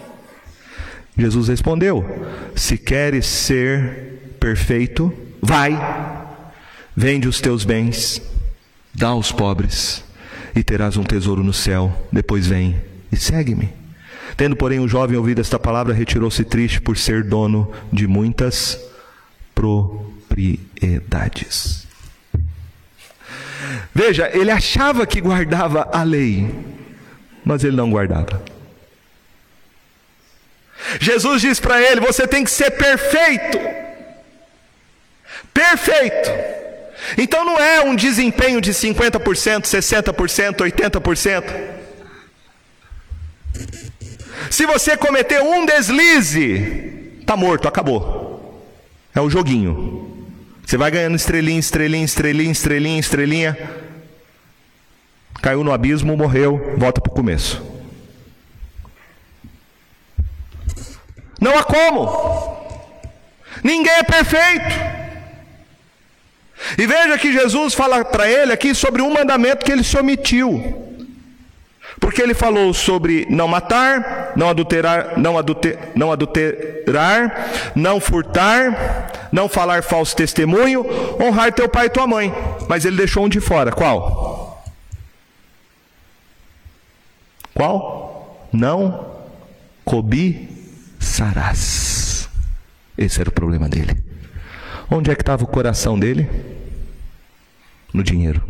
[1.18, 2.06] Jesus respondeu:
[2.56, 5.78] Se queres ser perfeito, vai,
[6.96, 8.22] vende os teus bens,
[8.94, 10.04] dá aos pobres,
[10.56, 12.08] e terás um tesouro no céu.
[12.12, 13.70] Depois vem e segue-me.
[14.36, 18.80] Tendo, porém, o jovem ouvido esta palavra, retirou-se triste por ser dono de muitas
[19.54, 21.88] propriedades.
[23.94, 26.50] Veja, ele achava que guardava a lei,
[27.46, 28.42] mas ele não guardava.
[31.00, 33.60] Jesus diz para ele: você tem que ser perfeito.
[35.54, 36.30] Perfeito.
[37.18, 41.74] Então não é um desempenho de 50%, 60%, 80%.
[44.50, 48.34] Se você cometer um deslize, está morto, acabou.
[49.14, 50.28] É o joguinho.
[50.66, 53.58] Você vai ganhando estrelinha, estrelinha, estrelinha, estrelinha, estrelinha.
[55.42, 57.73] Caiu no abismo, morreu, volta para o começo.
[61.44, 62.58] Não há como.
[63.62, 64.94] Ninguém é perfeito.
[66.78, 70.80] E veja que Jesus fala para ele aqui sobre um mandamento que ele se omitiu.
[72.00, 75.34] Porque ele falou sobre não matar, não adulterar, não,
[75.96, 80.86] não adulterar, não furtar, não falar falso testemunho,
[81.22, 82.34] honrar teu pai e tua mãe.
[82.70, 83.70] Mas ele deixou um de fora.
[83.74, 84.64] Qual?
[87.54, 88.48] Qual?
[88.54, 89.12] Não
[89.84, 90.53] cobi
[91.04, 92.30] sarás.
[92.98, 93.96] Esse era o problema dele.
[94.90, 96.28] Onde é que estava o coração dele?
[97.94, 98.44] No dinheiro,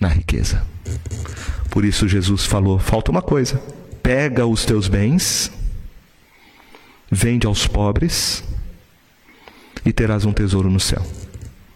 [0.00, 0.64] na riqueza.
[1.70, 3.60] Por isso Jesus falou: falta uma coisa.
[4.02, 5.50] Pega os teus bens,
[7.10, 8.44] vende aos pobres
[9.84, 11.04] e terás um tesouro no céu.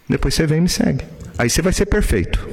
[0.09, 1.05] Depois você vem e me segue.
[1.39, 2.47] Aí você vai ser perfeito.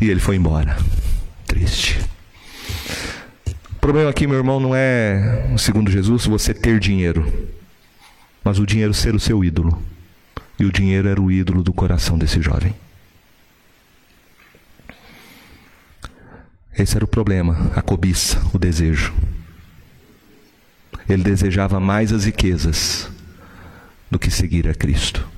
[0.00, 0.76] E ele foi embora,
[1.46, 2.13] triste
[3.84, 7.30] problema aqui, meu irmão, não é, segundo Jesus, você ter dinheiro,
[8.42, 9.78] mas o dinheiro ser o seu ídolo.
[10.58, 12.74] E o dinheiro era o ídolo do coração desse jovem.
[16.78, 19.12] Esse era o problema, a cobiça, o desejo.
[21.06, 23.10] Ele desejava mais as riquezas
[24.10, 25.28] do que seguir a Cristo.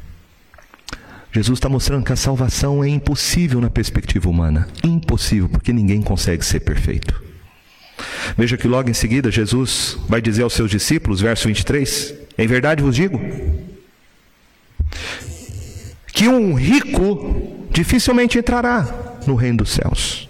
[1.33, 4.69] Jesus está mostrando que a salvação é impossível na perspectiva humana.
[4.85, 7.27] Impossível, porque ninguém consegue ser perfeito.
[8.37, 12.83] Veja que logo em seguida Jesus vai dizer aos seus discípulos, verso 23: Em verdade
[12.83, 13.21] vos digo
[16.13, 18.89] que um rico dificilmente entrará
[19.27, 20.29] no reino dos céus.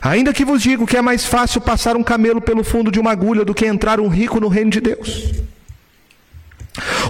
[0.00, 3.10] Ainda que vos digo que é mais fácil passar um camelo pelo fundo de uma
[3.10, 5.34] agulha do que entrar um rico no reino de Deus.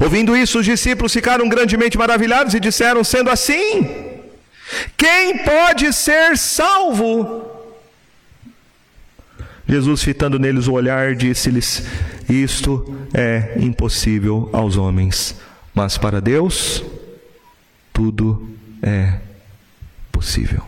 [0.03, 3.87] Ouvindo isso, os discípulos ficaram grandemente maravilhados e disseram: Sendo assim,
[4.97, 7.58] quem pode ser salvo?
[9.69, 11.85] Jesus, fitando neles o olhar, disse-lhes:
[12.29, 15.37] Isto é impossível aos homens,
[15.75, 16.83] mas para Deus
[17.93, 18.49] tudo
[18.83, 19.19] é
[20.11, 20.62] possível.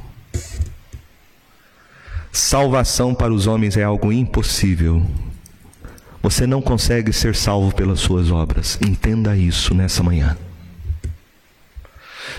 [2.33, 5.05] Salvação para os homens é algo impossível.
[6.23, 8.79] Você não consegue ser salvo pelas suas obras.
[8.83, 10.37] Entenda isso nessa manhã.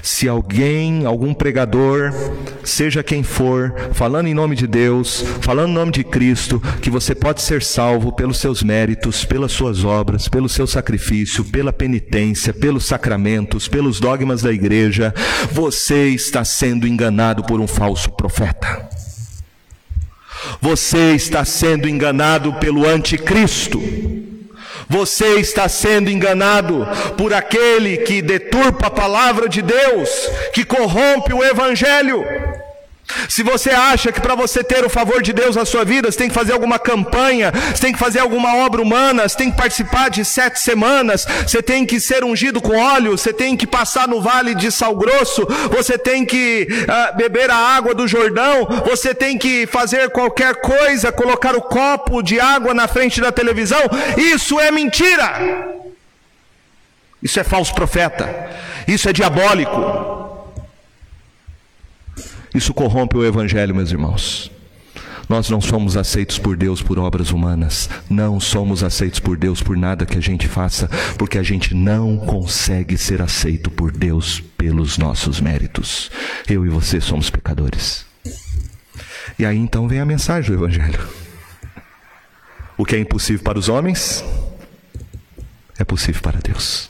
[0.01, 2.11] Se alguém, algum pregador,
[2.63, 7.13] seja quem for, falando em nome de Deus, falando em nome de Cristo, que você
[7.13, 12.85] pode ser salvo pelos seus méritos, pelas suas obras, pelo seu sacrifício, pela penitência, pelos
[12.85, 15.13] sacramentos, pelos dogmas da igreja,
[15.51, 18.89] você está sendo enganado por um falso profeta.
[20.59, 23.79] Você está sendo enganado pelo anticristo.
[24.89, 30.09] Você está sendo enganado por aquele que deturpa a palavra de Deus,
[30.53, 32.23] que corrompe o Evangelho.
[33.27, 36.17] Se você acha que para você ter o favor de Deus na sua vida, você
[36.17, 39.57] tem que fazer alguma campanha, você tem que fazer alguma obra humana, você tem que
[39.57, 44.07] participar de sete semanas, você tem que ser ungido com óleo, você tem que passar
[44.07, 49.13] no vale de sal grosso, você tem que uh, beber a água do Jordão, você
[49.13, 53.81] tem que fazer qualquer coisa, colocar o copo de água na frente da televisão,
[54.17, 55.79] isso é mentira.
[57.21, 58.49] Isso é falso profeta,
[58.87, 60.30] isso é diabólico.
[62.53, 64.51] Isso corrompe o Evangelho, meus irmãos.
[65.31, 69.77] Nós não somos aceitos por Deus por obras humanas, não somos aceitos por Deus por
[69.77, 74.97] nada que a gente faça, porque a gente não consegue ser aceito por Deus pelos
[74.97, 76.11] nossos méritos.
[76.49, 78.05] Eu e você somos pecadores.
[79.39, 80.99] E aí então vem a mensagem do Evangelho:
[82.77, 84.25] o que é impossível para os homens
[85.79, 86.89] é possível para Deus.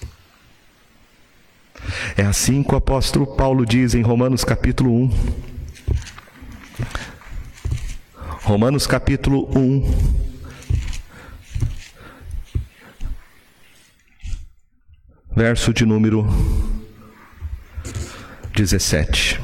[2.18, 5.51] É assim que o apóstolo Paulo diz em Romanos capítulo 1.
[8.52, 9.82] Romanos capítulo 1.
[15.34, 16.28] Verso de número
[18.54, 19.39] 17.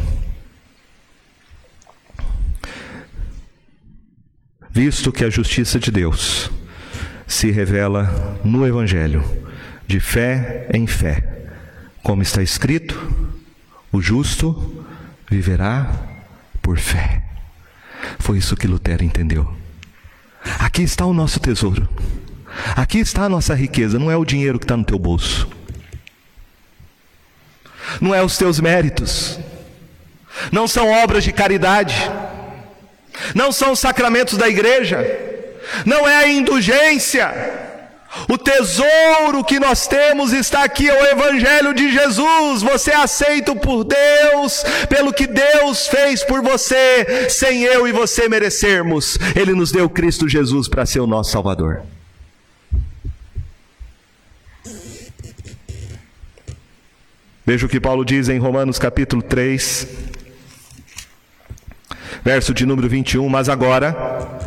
[4.70, 6.52] Visto que a justiça de Deus
[7.26, 9.24] se revela no Evangelho,
[9.88, 11.48] de fé em fé,
[12.04, 13.00] como está escrito:
[13.90, 14.86] o justo
[15.30, 15.90] viverá
[16.62, 17.27] por fé.
[18.20, 19.54] Foi isso que Lutero entendeu.
[20.60, 21.88] Aqui está o nosso tesouro.
[22.76, 24.00] Aqui está a nossa riqueza.
[24.00, 25.48] Não é o dinheiro que está no teu bolso.
[28.02, 29.40] Não é os teus méritos.
[30.52, 31.96] Não são obras de caridade.
[33.34, 35.00] Não são os sacramentos da igreja.
[35.86, 37.67] Não é a indulgência.
[38.30, 42.62] O tesouro que nós temos está aqui, é o Evangelho de Jesus.
[42.62, 48.28] Você é aceito por Deus, pelo que Deus fez por você, sem eu e você
[48.28, 49.18] merecermos.
[49.36, 51.84] Ele nos deu Cristo Jesus para ser o nosso Salvador.
[57.46, 59.88] Veja o que Paulo diz em Romanos capítulo 3,
[62.22, 63.30] verso de número 21.
[63.30, 64.47] Mas agora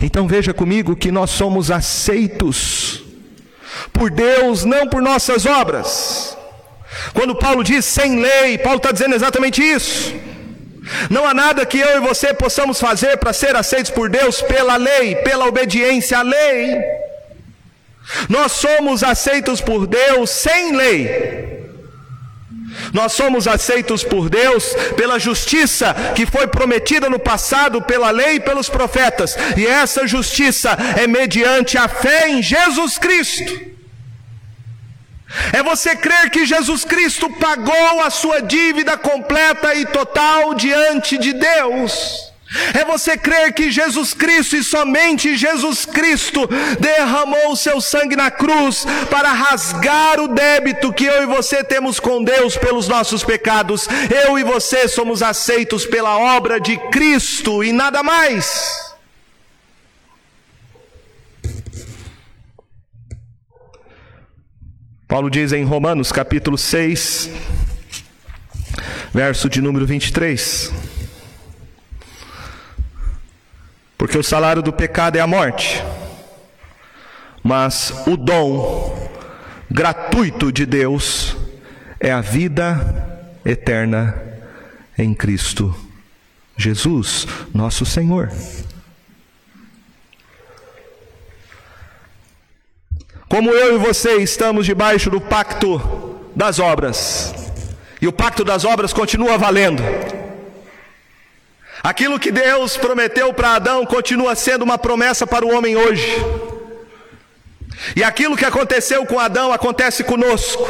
[0.00, 3.02] Então veja comigo que nós somos aceitos
[3.92, 6.36] por Deus, não por nossas obras.
[7.12, 10.14] Quando Paulo diz sem lei, Paulo está dizendo exatamente isso.
[11.08, 14.76] Não há nada que eu e você possamos fazer para ser aceitos por Deus pela
[14.76, 16.76] lei, pela obediência à lei.
[18.28, 21.51] Nós somos aceitos por Deus sem lei.
[22.92, 28.40] Nós somos aceitos por Deus pela justiça que foi prometida no passado pela lei e
[28.40, 33.72] pelos profetas, e essa justiça é mediante a fé em Jesus Cristo.
[35.52, 41.32] É você crer que Jesus Cristo pagou a sua dívida completa e total diante de
[41.32, 42.31] Deus.
[42.74, 46.48] É você crer que Jesus Cristo e somente Jesus Cristo
[46.78, 51.98] derramou o seu sangue na cruz para rasgar o débito que eu e você temos
[51.98, 53.88] com Deus pelos nossos pecados.
[54.24, 58.92] Eu e você somos aceitos pela obra de Cristo e nada mais.
[65.12, 67.28] Paulo diz em Romanos capítulo 6,
[69.12, 70.91] verso de número 23.
[74.02, 75.80] Porque o salário do pecado é a morte,
[77.40, 79.08] mas o dom
[79.70, 81.36] gratuito de Deus
[82.00, 84.20] é a vida eterna
[84.98, 85.72] em Cristo
[86.56, 88.32] Jesus, nosso Senhor.
[93.28, 95.80] Como eu e você estamos debaixo do pacto
[96.34, 97.32] das obras,
[98.00, 99.80] e o pacto das obras continua valendo.
[101.82, 106.06] Aquilo que Deus prometeu para Adão continua sendo uma promessa para o homem hoje.
[107.96, 110.68] E aquilo que aconteceu com Adão acontece conosco.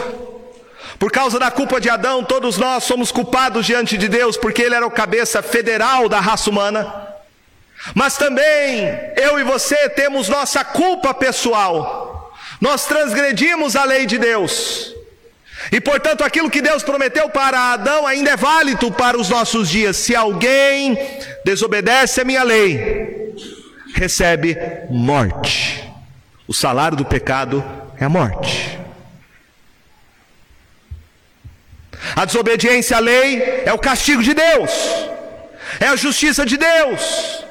[0.99, 4.75] Por causa da culpa de Adão, todos nós somos culpados diante de Deus, porque ele
[4.75, 7.09] era o cabeça federal da raça humana.
[7.95, 12.33] Mas também eu e você temos nossa culpa pessoal.
[12.61, 14.95] Nós transgredimos a lei de Deus.
[15.71, 19.97] E portanto, aquilo que Deus prometeu para Adão ainda é válido para os nossos dias.
[19.97, 20.99] Se alguém
[21.45, 23.35] desobedece a minha lei,
[23.95, 24.59] recebe
[24.91, 25.89] morte.
[26.49, 27.65] O salário do pecado
[27.99, 28.79] é a morte.
[32.17, 34.71] A desobediência à lei é o castigo de Deus,
[35.79, 37.45] é a justiça de Deus.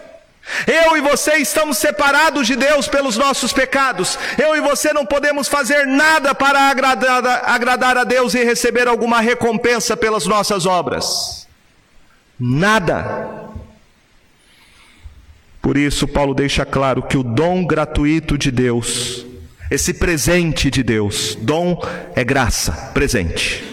[0.67, 4.17] Eu e você estamos separados de Deus pelos nossos pecados.
[4.37, 9.21] Eu e você não podemos fazer nada para agradar, agradar a Deus e receber alguma
[9.21, 11.47] recompensa pelas nossas obras.
[12.39, 13.49] Nada.
[15.61, 19.25] Por isso, Paulo deixa claro que o dom gratuito de Deus,
[19.69, 21.79] esse presente de Deus, dom
[22.15, 23.63] é graça, presente.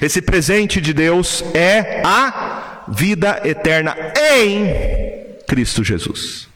[0.00, 3.96] Esse presente de Deus é a vida eterna
[4.34, 6.48] em Cristo Jesus.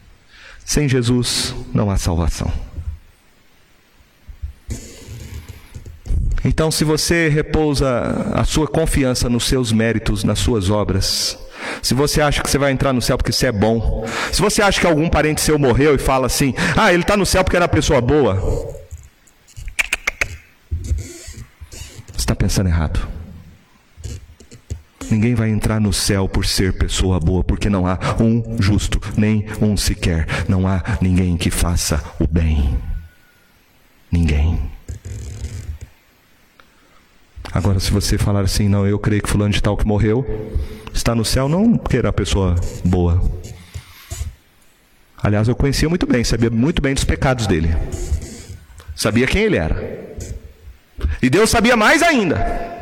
[0.65, 2.51] Sem Jesus não há salvação.
[6.43, 11.37] Então, se você repousa a sua confiança nos seus méritos, nas suas obras,
[11.83, 14.61] se você acha que você vai entrar no céu porque você é bom, se você
[14.61, 17.55] acha que algum parente seu morreu e fala assim, ah, ele está no céu porque
[17.55, 18.35] era uma pessoa boa,
[22.07, 23.20] você está pensando errado.
[25.11, 29.45] Ninguém vai entrar no céu por ser pessoa boa, porque não há um justo, nem
[29.61, 30.25] um sequer.
[30.47, 32.77] Não há ninguém que faça o bem.
[34.09, 34.59] Ninguém.
[37.53, 40.25] Agora, se você falar assim, não, eu creio que fulano de tal que morreu
[40.93, 42.55] está no céu, não porque era pessoa
[42.85, 43.21] boa.
[45.21, 47.75] Aliás, eu conhecia muito bem, sabia muito bem dos pecados dele.
[48.95, 50.15] Sabia quem ele era.
[51.21, 52.80] E Deus sabia mais ainda.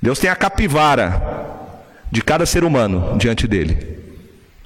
[0.00, 1.22] Deus tem a capivara
[2.10, 3.98] de cada ser humano diante dele.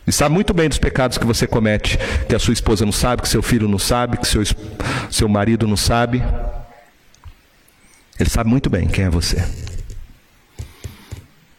[0.06, 3.22] E sabe muito bem dos pecados que você comete, que a sua esposa não sabe,
[3.22, 4.42] que seu filho não sabe, que seu,
[5.10, 6.22] seu marido não sabe.
[8.20, 9.42] Ele sabe muito bem quem é você.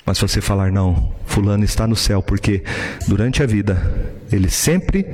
[0.06, 2.64] Mas se você falar, não, Fulano está no céu, porque
[3.08, 3.82] durante a vida
[4.32, 5.06] ele sempre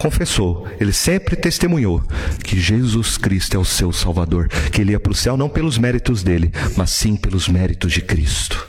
[0.00, 2.02] confessou, ele sempre testemunhou
[2.42, 5.76] que Jesus Cristo é o seu Salvador, que ele ia para o céu não pelos
[5.76, 8.66] méritos dele, mas sim pelos méritos de Cristo.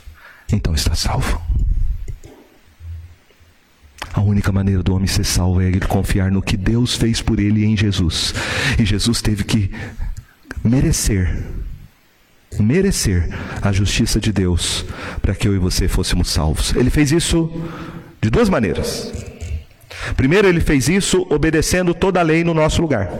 [0.52, 1.40] Então está salvo.
[4.12, 7.40] A única maneira do homem ser salvo é ele confiar no que Deus fez por
[7.40, 8.34] ele em Jesus.
[8.78, 9.70] E Jesus teve que
[10.62, 11.42] merecer,
[12.60, 13.30] merecer
[13.62, 14.84] a justiça de Deus
[15.22, 16.74] para que eu e você fôssemos salvos.
[16.76, 17.50] Ele fez isso
[18.20, 19.31] de duas maneiras.
[20.16, 23.10] Primeiro, ele fez isso obedecendo toda a lei no nosso lugar.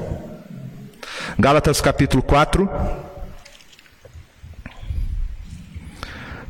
[1.39, 2.69] Gálatas capítulo 4,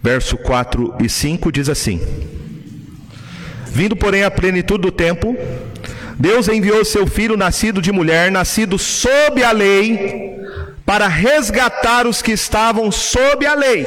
[0.03, 2.01] verso 4 e 5 diz assim:
[3.67, 5.37] Vindo, porém, à plenitude do tempo,
[6.19, 10.39] Deus enviou seu filho, nascido de mulher, nascido sob a lei,
[10.85, 13.87] para resgatar os que estavam sob a lei.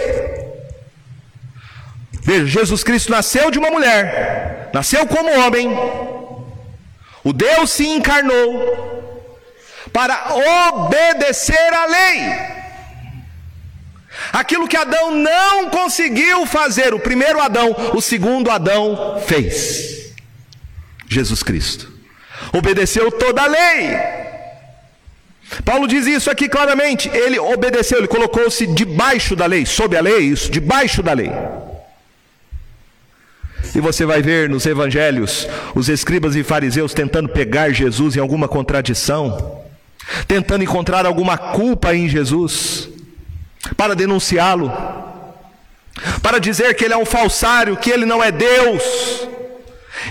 [2.22, 5.70] Veja, Jesus Cristo nasceu de uma mulher, nasceu como homem,
[7.26, 9.26] o Deus se encarnou
[9.92, 10.36] para
[10.70, 12.56] obedecer à lei.
[14.32, 20.14] Aquilo que Adão não conseguiu fazer, o primeiro Adão, o segundo Adão fez.
[21.10, 21.92] Jesus Cristo
[22.54, 23.98] obedeceu toda a lei.
[25.64, 27.10] Paulo diz isso aqui claramente.
[27.10, 31.32] Ele obedeceu, ele colocou-se debaixo da lei, sob a lei, isso, debaixo da lei.
[33.76, 38.48] E você vai ver nos evangelhos os escribas e fariseus tentando pegar Jesus em alguma
[38.48, 39.62] contradição,
[40.28, 42.90] tentando encontrar alguma culpa em Jesus,
[43.76, 44.72] para denunciá-lo,
[46.22, 49.28] para dizer que ele é um falsário, que ele não é Deus.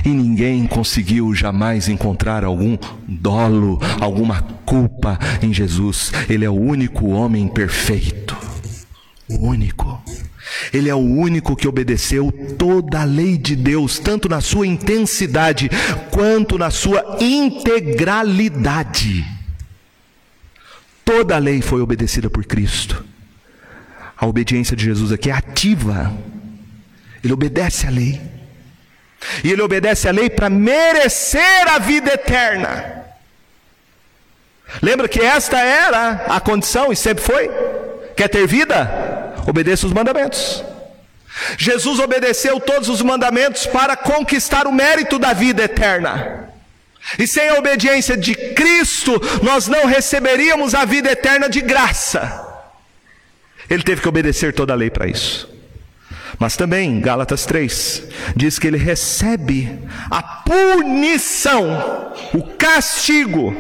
[0.05, 6.13] E ninguém conseguiu jamais encontrar algum dolo, alguma culpa em Jesus.
[6.29, 8.37] Ele é o único homem perfeito.
[9.29, 10.03] O único.
[10.73, 15.71] Ele é o único que obedeceu toda a lei de Deus, tanto na sua intensidade
[16.11, 19.25] quanto na sua integralidade.
[21.05, 23.05] Toda a lei foi obedecida por Cristo.
[24.17, 26.13] A obediência de Jesus aqui é ativa.
[27.23, 28.21] Ele obedece à lei.
[29.43, 33.05] E ele obedece à lei para merecer a vida eterna.
[34.83, 37.51] Lembra que esta era a condição e sempre foi?
[38.17, 39.14] Quer ter vida?
[39.47, 40.65] Obedeça os mandamentos.
[41.59, 46.49] Jesus obedeceu todos os mandamentos para conquistar o mérito da vida eterna.
[47.19, 52.43] E sem a obediência de Cristo, nós não receberíamos a vida eterna de graça.
[53.69, 55.54] Ele teve que obedecer toda a lei para isso.
[56.39, 58.03] Mas também, Gálatas 3,
[58.35, 59.79] diz que ele recebe
[60.11, 63.55] a punição, o castigo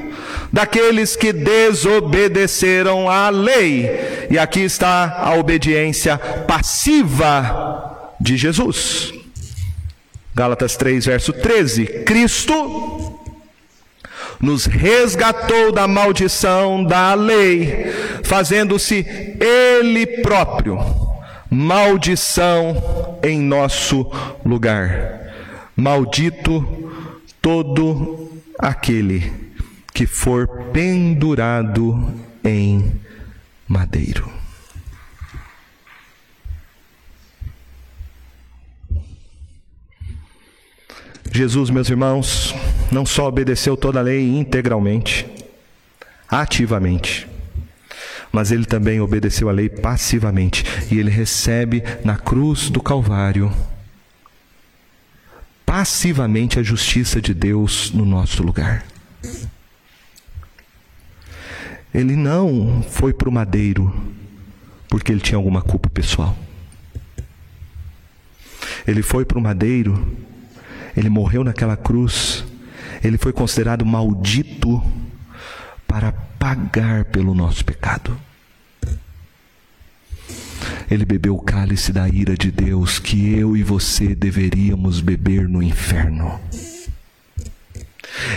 [0.53, 4.27] daqueles que desobedeceram à lei.
[4.31, 9.13] E aqui está a obediência passiva de Jesus.
[10.35, 13.21] Gálatas 3, verso 13: Cristo
[14.41, 17.93] nos resgatou da maldição da lei,
[18.25, 19.07] fazendo-se
[19.41, 21.14] Ele próprio
[21.55, 24.11] maldição em nosso
[24.45, 25.21] lugar.
[25.77, 26.91] Maldito
[27.41, 29.33] todo aquele
[29.93, 32.13] que for pendurado
[32.45, 33.01] em
[33.69, 34.33] madeiro.
[41.31, 42.55] Jesus, meus irmãos,
[42.93, 45.27] não só obedeceu toda a lei integralmente,
[46.29, 47.29] ativamente,
[48.35, 53.51] mas ele também obedeceu a lei passivamente e ele recebe na cruz do Calvário
[55.65, 58.85] passivamente a justiça de Deus no nosso lugar.
[61.95, 63.95] Ele não foi para o madeiro
[64.89, 66.37] porque ele tinha alguma culpa pessoal.
[68.87, 70.15] Ele foi para o madeiro
[70.97, 72.45] ele morreu naquela cruz,
[73.03, 74.83] ele foi considerado maldito
[75.87, 78.17] para pagar pelo nosso pecado.
[80.91, 85.63] Ele bebeu o cálice da ira de Deus que eu e você deveríamos beber no
[85.63, 86.41] inferno.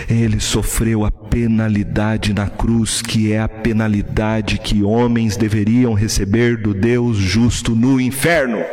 [0.08, 6.74] Ele sofreu a penalidade na cruz, que é a penalidade que homens deveriam receber do
[6.74, 8.64] Deus justo no inferno.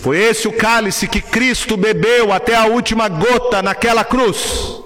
[0.00, 4.81] Foi esse o cálice que Cristo bebeu até a última gota naquela cruz.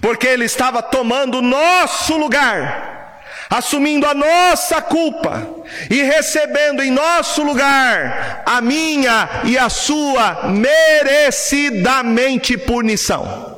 [0.00, 5.48] Porque Ele estava tomando o nosso lugar, assumindo a nossa culpa
[5.90, 13.56] e recebendo em nosso lugar a minha e a sua merecidamente punição.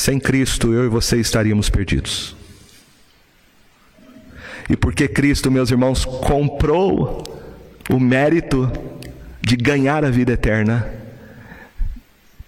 [0.00, 2.34] Sem Cristo, eu e você estaríamos perdidos.
[4.70, 7.38] E porque Cristo, meus irmãos, comprou
[7.90, 8.72] o mérito
[9.50, 10.88] de ganhar a vida eterna,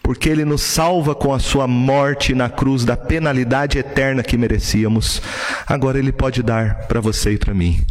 [0.05, 5.21] porque Ele nos salva com a Sua morte na cruz da penalidade eterna que merecíamos,
[5.67, 7.85] agora Ele pode dar para você e para mim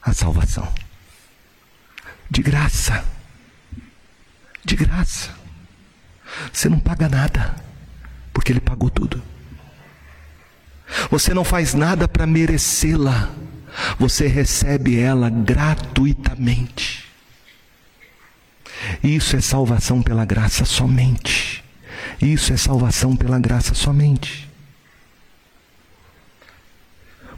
[0.00, 0.72] a salvação.
[2.30, 3.04] De graça.
[4.64, 5.30] De graça.
[6.52, 7.56] Você não paga nada,
[8.32, 9.20] porque Ele pagou tudo.
[11.10, 13.28] Você não faz nada para merecê-la,
[13.98, 17.03] você recebe ela gratuitamente.
[19.02, 21.64] Isso é salvação pela graça somente.
[22.20, 24.48] Isso é salvação pela graça somente.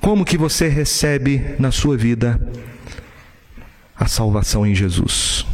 [0.00, 2.40] Como que você recebe na sua vida
[3.96, 5.44] a salvação em Jesus?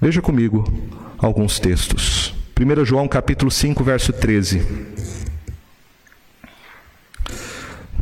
[0.00, 0.64] Veja comigo
[1.18, 2.34] alguns textos.
[2.60, 4.66] 1 João capítulo 5, verso 13.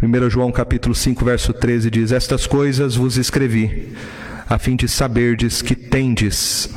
[0.03, 3.95] 1 João capítulo 5, verso 13 diz: Estas coisas vos escrevi,
[4.53, 6.69] a fim de saberdes que tendes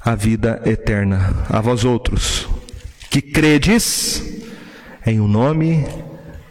[0.00, 1.44] a vida eterna.
[1.50, 2.48] A vós outros,
[3.10, 4.22] que credes
[5.04, 5.86] em o nome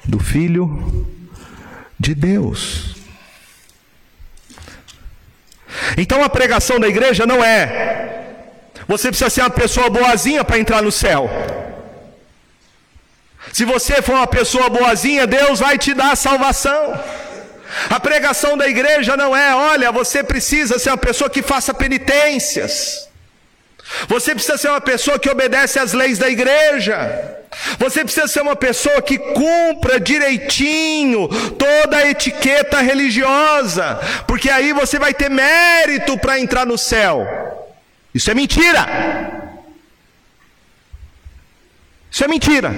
[0.06, 1.08] do Filho
[2.00, 2.96] de Deus.
[5.98, 7.96] Então a pregação da igreja não é
[8.88, 11.30] você precisa ser uma pessoa boazinha para entrar no céu.
[13.52, 16.94] Se você for uma pessoa boazinha, Deus vai te dar a salvação.
[17.90, 23.08] A pregação da igreja não é, olha, você precisa ser uma pessoa que faça penitências.
[24.08, 27.38] Você precisa ser uma pessoa que obedece às leis da igreja.
[27.80, 35.00] Você precisa ser uma pessoa que cumpra direitinho toda a etiqueta religiosa, porque aí você
[35.00, 37.26] vai ter mérito para entrar no céu.
[38.14, 38.86] Isso é mentira.
[42.12, 42.74] Isso é mentira.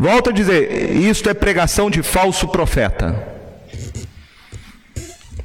[0.00, 3.22] Volto a dizer, isto é pregação de falso profeta.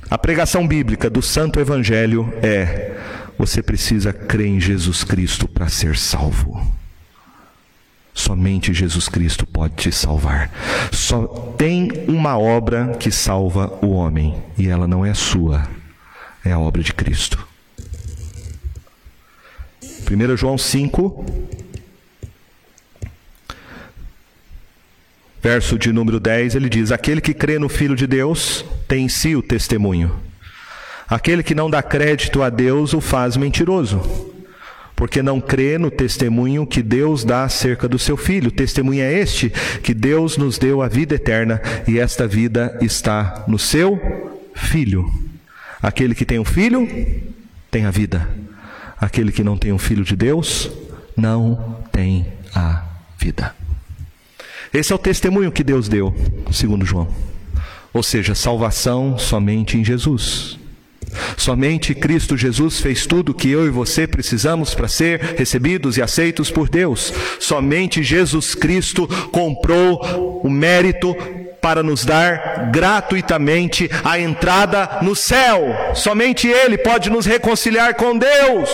[0.09, 2.95] A pregação bíblica do Santo Evangelho é:
[3.37, 6.65] você precisa crer em Jesus Cristo para ser salvo.
[8.13, 10.49] Somente Jesus Cristo pode te salvar.
[10.89, 11.27] Só
[11.57, 15.67] tem uma obra que salva o homem, e ela não é sua,
[16.45, 17.45] é a obra de Cristo.
[20.09, 21.25] 1 João 5,
[25.45, 29.09] verso de número 10, ele diz: Aquele que crê no Filho de Deus tem em
[29.09, 30.11] si o testemunho.
[31.07, 34.01] Aquele que não dá crédito a Deus o faz mentiroso,
[34.95, 38.47] porque não crê no testemunho que Deus dá acerca do seu Filho.
[38.47, 39.51] O testemunho é este:
[39.83, 44.01] que Deus nos deu a vida eterna e esta vida está no seu
[44.55, 45.07] Filho.
[45.79, 46.89] Aquele que tem um filho
[47.69, 48.27] tem a vida.
[48.99, 50.71] Aquele que não tem um filho de Deus
[51.15, 52.25] não tem
[52.55, 52.81] a
[53.19, 53.53] vida.
[54.75, 56.13] Esse é o testemunho que Deus deu,
[56.51, 57.07] segundo João.
[57.93, 60.59] Ou seja, salvação somente em Jesus.
[61.37, 66.51] Somente Cristo Jesus fez tudo que eu e você precisamos para ser recebidos e aceitos
[66.51, 67.13] por Deus.
[67.39, 71.15] Somente Jesus Cristo comprou o mérito
[71.61, 75.73] para nos dar gratuitamente a entrada no céu.
[75.93, 78.69] Somente Ele pode nos reconciliar com Deus.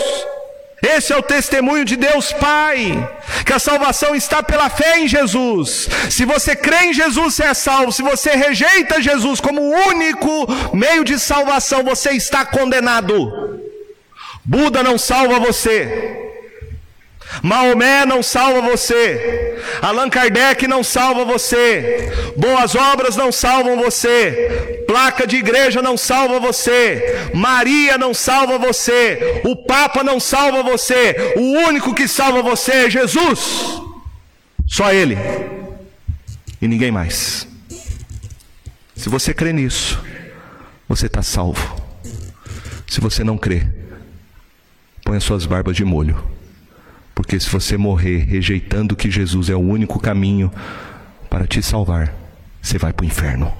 [0.81, 3.07] Esse é o testemunho de Deus Pai,
[3.45, 5.87] que a salvação está pela fé em Jesus.
[6.09, 7.91] Se você crê em Jesus, você é salvo.
[7.91, 13.61] Se você rejeita Jesus como o único meio de salvação, você está condenado.
[14.43, 16.20] Buda não salva você.
[17.41, 25.25] Maomé não salva você, Allan Kardec não salva você, boas obras não salvam você, placa
[25.25, 31.67] de igreja não salva você, Maria não salva você, o Papa não salva você, o
[31.67, 33.81] único que salva você é Jesus,
[34.67, 35.17] só Ele.
[36.61, 37.47] E ninguém mais.
[38.95, 39.99] Se você crê nisso,
[40.87, 41.81] você está salvo.
[42.87, 43.65] Se você não crê,
[45.03, 46.23] põe as suas barbas de molho.
[47.21, 50.51] Porque se você morrer rejeitando que Jesus é o único caminho
[51.29, 52.11] para te salvar,
[52.59, 53.53] você vai para o inferno.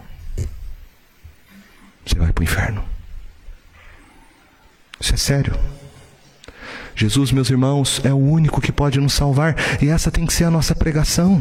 [2.04, 2.84] Você vai para o inferno.
[5.00, 5.54] Isso é sério.
[6.96, 10.46] Jesus, meus irmãos, é o único que pode nos salvar e essa tem que ser
[10.46, 11.40] a nossa pregação.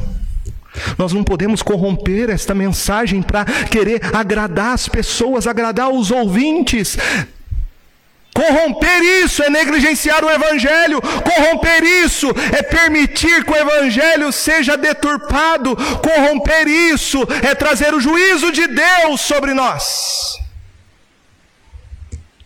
[0.98, 6.98] Nós não podemos corromper esta mensagem para querer agradar as pessoas, agradar os ouvintes.
[8.34, 11.00] Corromper isso é negligenciar o Evangelho.
[11.00, 15.76] Corromper isso é permitir que o Evangelho seja deturpado.
[15.76, 20.38] Corromper isso é trazer o juízo de Deus sobre nós.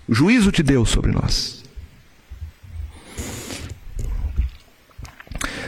[0.09, 1.62] O juízo de Deus sobre nós.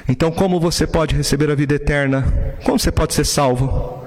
[0.08, 2.22] Então, como você pode receber a vida eterna?
[2.64, 4.06] Como você pode ser salvo?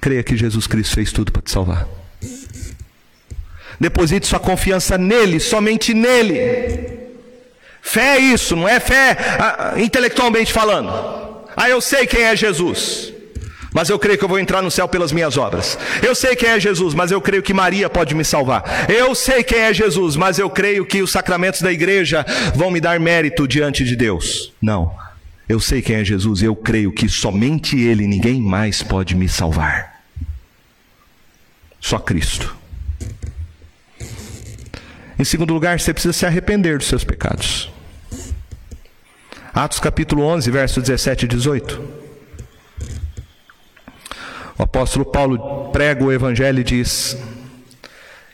[0.00, 1.86] Creia que Jesus Cristo fez tudo para te salvar.
[3.78, 6.96] Deposite sua confiança nele, somente nele.
[7.82, 10.90] Fé é isso, não é fé ah, intelectualmente falando.
[11.56, 13.12] Ah, eu sei quem é Jesus,
[13.72, 15.78] mas eu creio que eu vou entrar no céu pelas minhas obras.
[16.02, 18.90] Eu sei quem é Jesus, mas eu creio que Maria pode me salvar.
[18.90, 22.24] Eu sei quem é Jesus, mas eu creio que os sacramentos da igreja
[22.54, 24.52] vão me dar mérito diante de Deus.
[24.60, 24.92] Não.
[25.48, 30.02] Eu sei quem é Jesus, eu creio que somente Ele, ninguém mais pode me salvar.
[31.80, 32.56] Só Cristo.
[35.18, 37.70] Em segundo lugar, você precisa se arrepender dos seus pecados.
[39.54, 41.80] Atos capítulo 11, versos 17 e 18.
[44.58, 47.16] O apóstolo Paulo prega o evangelho e diz,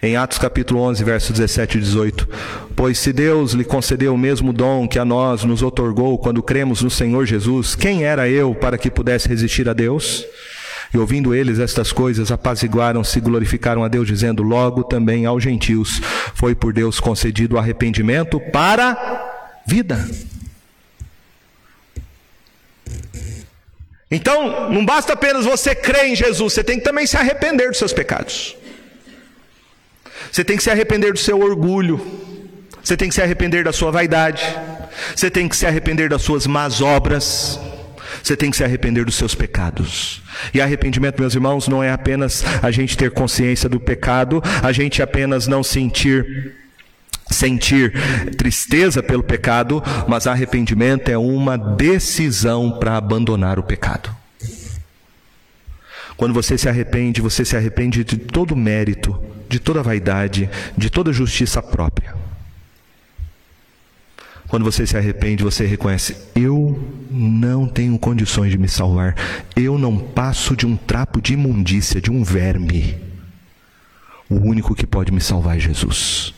[0.02, 2.28] em Atos capítulo 11, versos 17 e 18:
[2.74, 6.82] Pois se Deus lhe concedeu o mesmo dom que a nós nos otorgou quando cremos
[6.82, 10.26] no Senhor Jesus, quem era eu para que pudesse resistir a Deus?
[10.92, 16.00] E ouvindo eles estas coisas, apaziguaram-se e glorificaram a Deus, dizendo: Logo também aos gentios
[16.34, 20.06] foi por Deus concedido o arrependimento para vida.
[24.10, 27.78] Então, não basta apenas você crer em Jesus, você tem que também se arrepender dos
[27.78, 28.54] seus pecados.
[30.30, 32.00] Você tem que se arrepender do seu orgulho.
[32.82, 34.44] Você tem que se arrepender da sua vaidade.
[35.14, 37.58] Você tem que se arrepender das suas más obras.
[38.22, 40.22] Você tem que se arrepender dos seus pecados.
[40.54, 45.02] E arrependimento, meus irmãos, não é apenas a gente ter consciência do pecado, a gente
[45.02, 46.54] apenas não sentir
[47.30, 47.92] sentir
[48.36, 54.14] tristeza pelo pecado, mas arrependimento é uma decisão para abandonar o pecado.
[56.16, 59.18] Quando você se arrepende, você se arrepende de todo mérito,
[59.48, 62.21] de toda vaidade, de toda justiça própria.
[64.52, 66.78] Quando você se arrepende, você reconhece: eu
[67.10, 69.16] não tenho condições de me salvar.
[69.56, 73.00] Eu não passo de um trapo de imundícia, de um verme.
[74.28, 76.34] O único que pode me salvar é Jesus.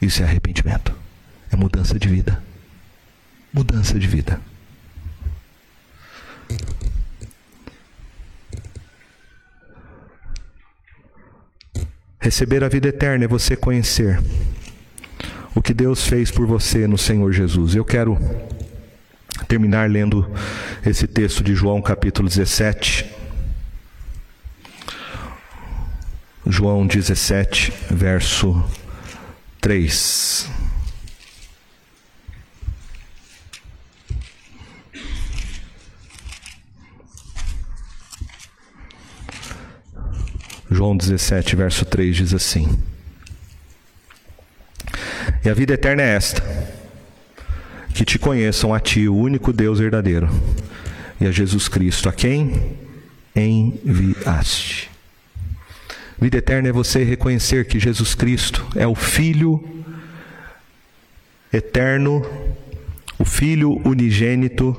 [0.00, 0.94] Isso é arrependimento.
[1.50, 2.40] É mudança de vida.
[3.52, 4.40] Mudança de vida.
[12.20, 14.22] Receber a vida eterna é você conhecer
[15.54, 17.74] o que Deus fez por você no Senhor Jesus.
[17.74, 18.18] Eu quero
[19.46, 20.30] terminar lendo
[20.84, 23.06] esse texto de João capítulo 17.
[26.46, 28.62] João 17, verso
[29.60, 30.50] 3.
[40.70, 42.66] João 17, verso 3 diz assim:
[45.44, 46.42] e a vida eterna é esta:
[47.94, 50.28] que te conheçam a ti, o único Deus verdadeiro,
[51.20, 52.76] e a Jesus Cristo, a quem
[53.34, 54.90] enviaste.
[56.20, 59.62] Vida eterna é você reconhecer que Jesus Cristo é o Filho
[61.52, 62.24] eterno,
[63.18, 64.76] o Filho unigênito,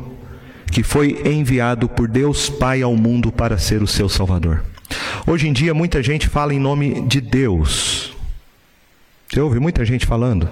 [0.72, 4.64] que foi enviado por Deus Pai ao mundo para ser o seu Salvador.
[5.28, 8.03] Hoje em dia, muita gente fala em nome de Deus.
[9.34, 10.48] Você ouve muita gente falando?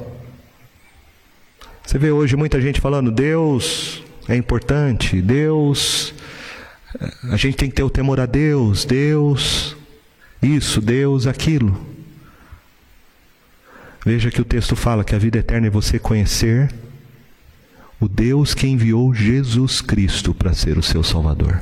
[1.86, 6.16] Você vê hoje muita gente falando: Deus é importante, Deus,
[7.30, 9.78] a gente tem que ter o temor a Deus, Deus,
[10.42, 11.80] isso, Deus, aquilo.
[14.04, 16.74] Veja que o texto fala que a vida eterna é você conhecer
[18.00, 21.62] o Deus que enviou Jesus Cristo para ser o seu Salvador.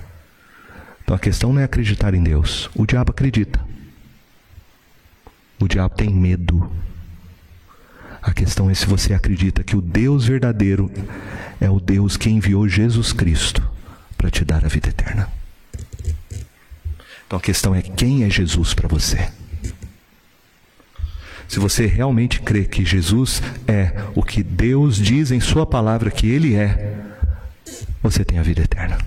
[1.03, 2.69] Então a questão não é acreditar em Deus.
[2.73, 3.59] O diabo acredita.
[5.59, 6.71] O diabo tem medo.
[8.21, 10.91] A questão é se você acredita que o Deus verdadeiro
[11.59, 13.67] é o Deus que enviou Jesus Cristo
[14.17, 15.29] para te dar a vida eterna.
[17.25, 19.29] Então a questão é quem é Jesus para você.
[21.47, 26.29] Se você realmente crê que Jesus é o que Deus diz em Sua palavra que
[26.29, 26.95] Ele é,
[28.03, 28.97] você tem a vida eterna.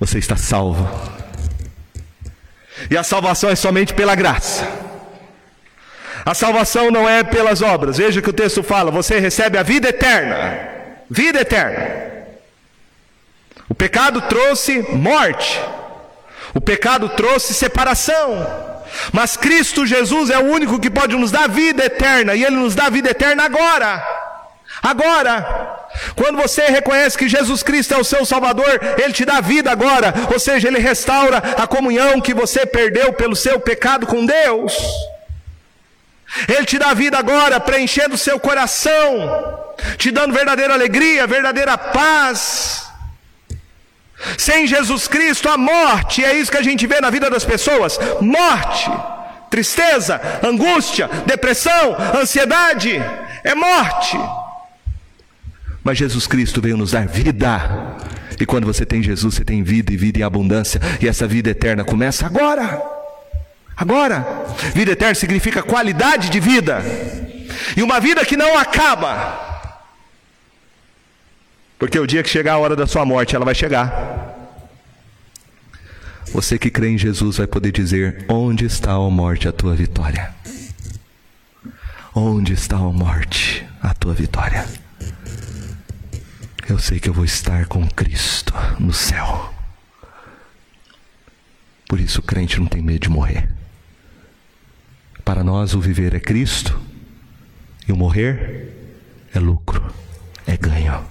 [0.00, 0.88] Você está salvo.
[2.90, 4.83] E a salvação é somente pela graça.
[6.24, 7.98] A salvação não é pelas obras.
[7.98, 10.58] Veja que o texto fala: você recebe a vida eterna.
[11.10, 12.04] Vida eterna.
[13.68, 15.60] O pecado trouxe morte.
[16.54, 18.74] O pecado trouxe separação.
[19.12, 22.74] Mas Cristo Jesus é o único que pode nos dar vida eterna, e Ele nos
[22.74, 24.04] dá vida eterna agora.
[24.82, 29.70] Agora, quando você reconhece que Jesus Cristo é o seu Salvador, Ele te dá vida
[29.70, 34.76] agora, ou seja, Ele restaura a comunhão que você perdeu pelo seu pecado com Deus.
[36.48, 42.88] Ele te dá vida agora, preenchendo o seu coração, te dando verdadeira alegria, verdadeira paz.
[44.38, 47.98] Sem Jesus Cristo, a morte, é isso que a gente vê na vida das pessoas:
[48.20, 48.90] morte,
[49.50, 53.00] tristeza, angústia, depressão, ansiedade,
[53.42, 54.18] é morte.
[55.82, 57.60] Mas Jesus Cristo veio nos dar vida.
[58.40, 60.80] E quando você tem Jesus, você tem vida e vida em abundância.
[61.00, 62.82] E essa vida eterna começa agora.
[63.76, 64.44] Agora.
[64.74, 66.82] Vida eterna significa qualidade de vida.
[67.76, 69.44] E uma vida que não acaba.
[71.78, 74.32] Porque o dia que chegar a hora da sua morte, ela vai chegar.
[76.32, 80.34] Você que crê em Jesus vai poder dizer: Onde está, a morte, a tua vitória?
[82.14, 84.66] Onde está, a morte, a tua vitória?
[86.68, 89.52] Eu sei que eu vou estar com Cristo no céu.
[91.86, 93.48] Por isso o crente não tem medo de morrer.
[95.24, 96.78] Para nós o viver é Cristo
[97.88, 98.68] e o morrer
[99.34, 99.82] é lucro,
[100.46, 101.02] é ganho.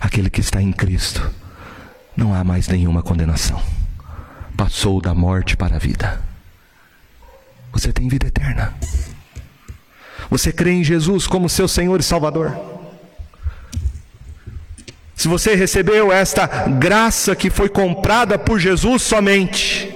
[0.00, 1.28] Aquele que está em Cristo,
[2.16, 3.60] não há mais nenhuma condenação.
[4.56, 6.22] Passou da morte para a vida.
[7.72, 8.74] Você tem vida eterna.
[10.30, 12.56] Você crê em Jesus como seu Senhor e Salvador.
[15.14, 19.91] Se você recebeu esta graça que foi comprada por Jesus somente,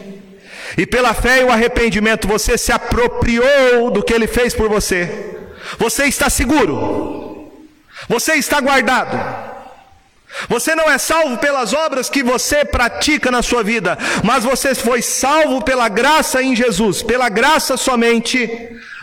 [0.76, 5.36] e pela fé e o arrependimento você se apropriou do que ele fez por você,
[5.78, 7.50] você está seguro,
[8.08, 9.46] você está guardado.
[10.50, 15.00] Você não é salvo pelas obras que você pratica na sua vida, mas você foi
[15.00, 18.46] salvo pela graça em Jesus, pela graça somente,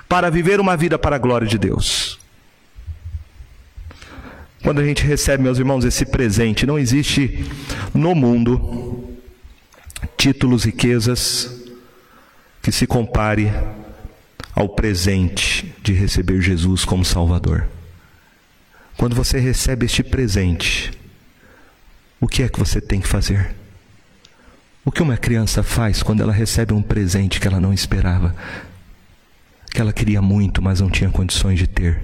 [0.07, 2.19] para viver uma vida para a glória de Deus.
[4.61, 7.43] Quando a gente recebe, meus irmãos, esse presente, não existe
[7.95, 9.09] no mundo
[10.15, 11.62] títulos, riquezas
[12.63, 13.51] que se compare
[14.55, 17.67] ao presente de receber Jesus como Salvador.
[18.95, 20.89] Quando você recebe este presente,
[22.21, 23.53] o que é que você tem que fazer?
[24.85, 28.33] O que uma criança faz quando ela recebe um presente que ela não esperava,
[29.69, 32.01] que ela queria muito, mas não tinha condições de ter?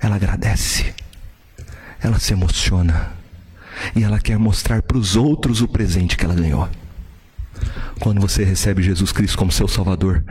[0.00, 0.92] Ela agradece,
[2.02, 3.12] ela se emociona
[3.94, 6.68] e ela quer mostrar para os outros o presente que ela ganhou.
[7.98, 10.24] Quando você recebe Jesus Cristo como seu Salvador,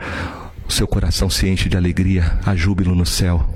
[0.68, 3.48] o seu coração se enche de alegria, há júbilo no céu.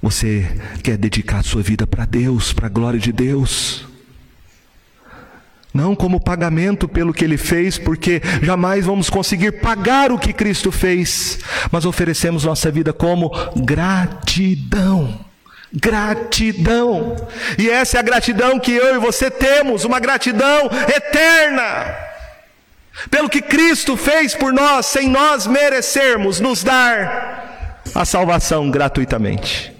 [0.00, 0.46] Você
[0.82, 3.84] quer dedicar a sua vida para Deus, para a glória de Deus.
[5.74, 10.72] Não como pagamento pelo que ele fez, porque jamais vamos conseguir pagar o que Cristo
[10.72, 11.38] fez,
[11.70, 15.25] mas oferecemos nossa vida como gratidão.
[15.72, 17.16] Gratidão.
[17.58, 21.96] E essa é a gratidão que eu e você temos, uma gratidão eterna.
[23.10, 29.72] Pelo que Cristo fez por nós, sem nós merecermos, nos dar a salvação gratuitamente.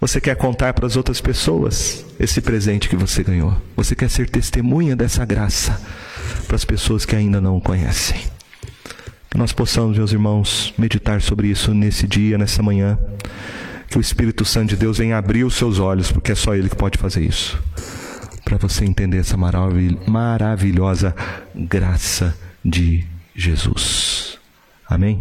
[0.00, 3.56] Você quer contar para as outras pessoas esse presente que você ganhou?
[3.76, 5.80] Você quer ser testemunha dessa graça
[6.46, 8.20] para as pessoas que ainda não o conhecem?
[9.30, 12.98] Que nós possamos, meus irmãos, meditar sobre isso nesse dia, nessa manhã.
[13.92, 16.70] Que o Espírito Santo de Deus venha abrir os seus olhos, porque é só Ele
[16.70, 17.62] que pode fazer isso.
[18.42, 21.14] Para você entender essa maravilhosa
[21.54, 22.34] graça
[22.64, 23.04] de
[23.36, 24.38] Jesus.
[24.88, 25.20] Amém?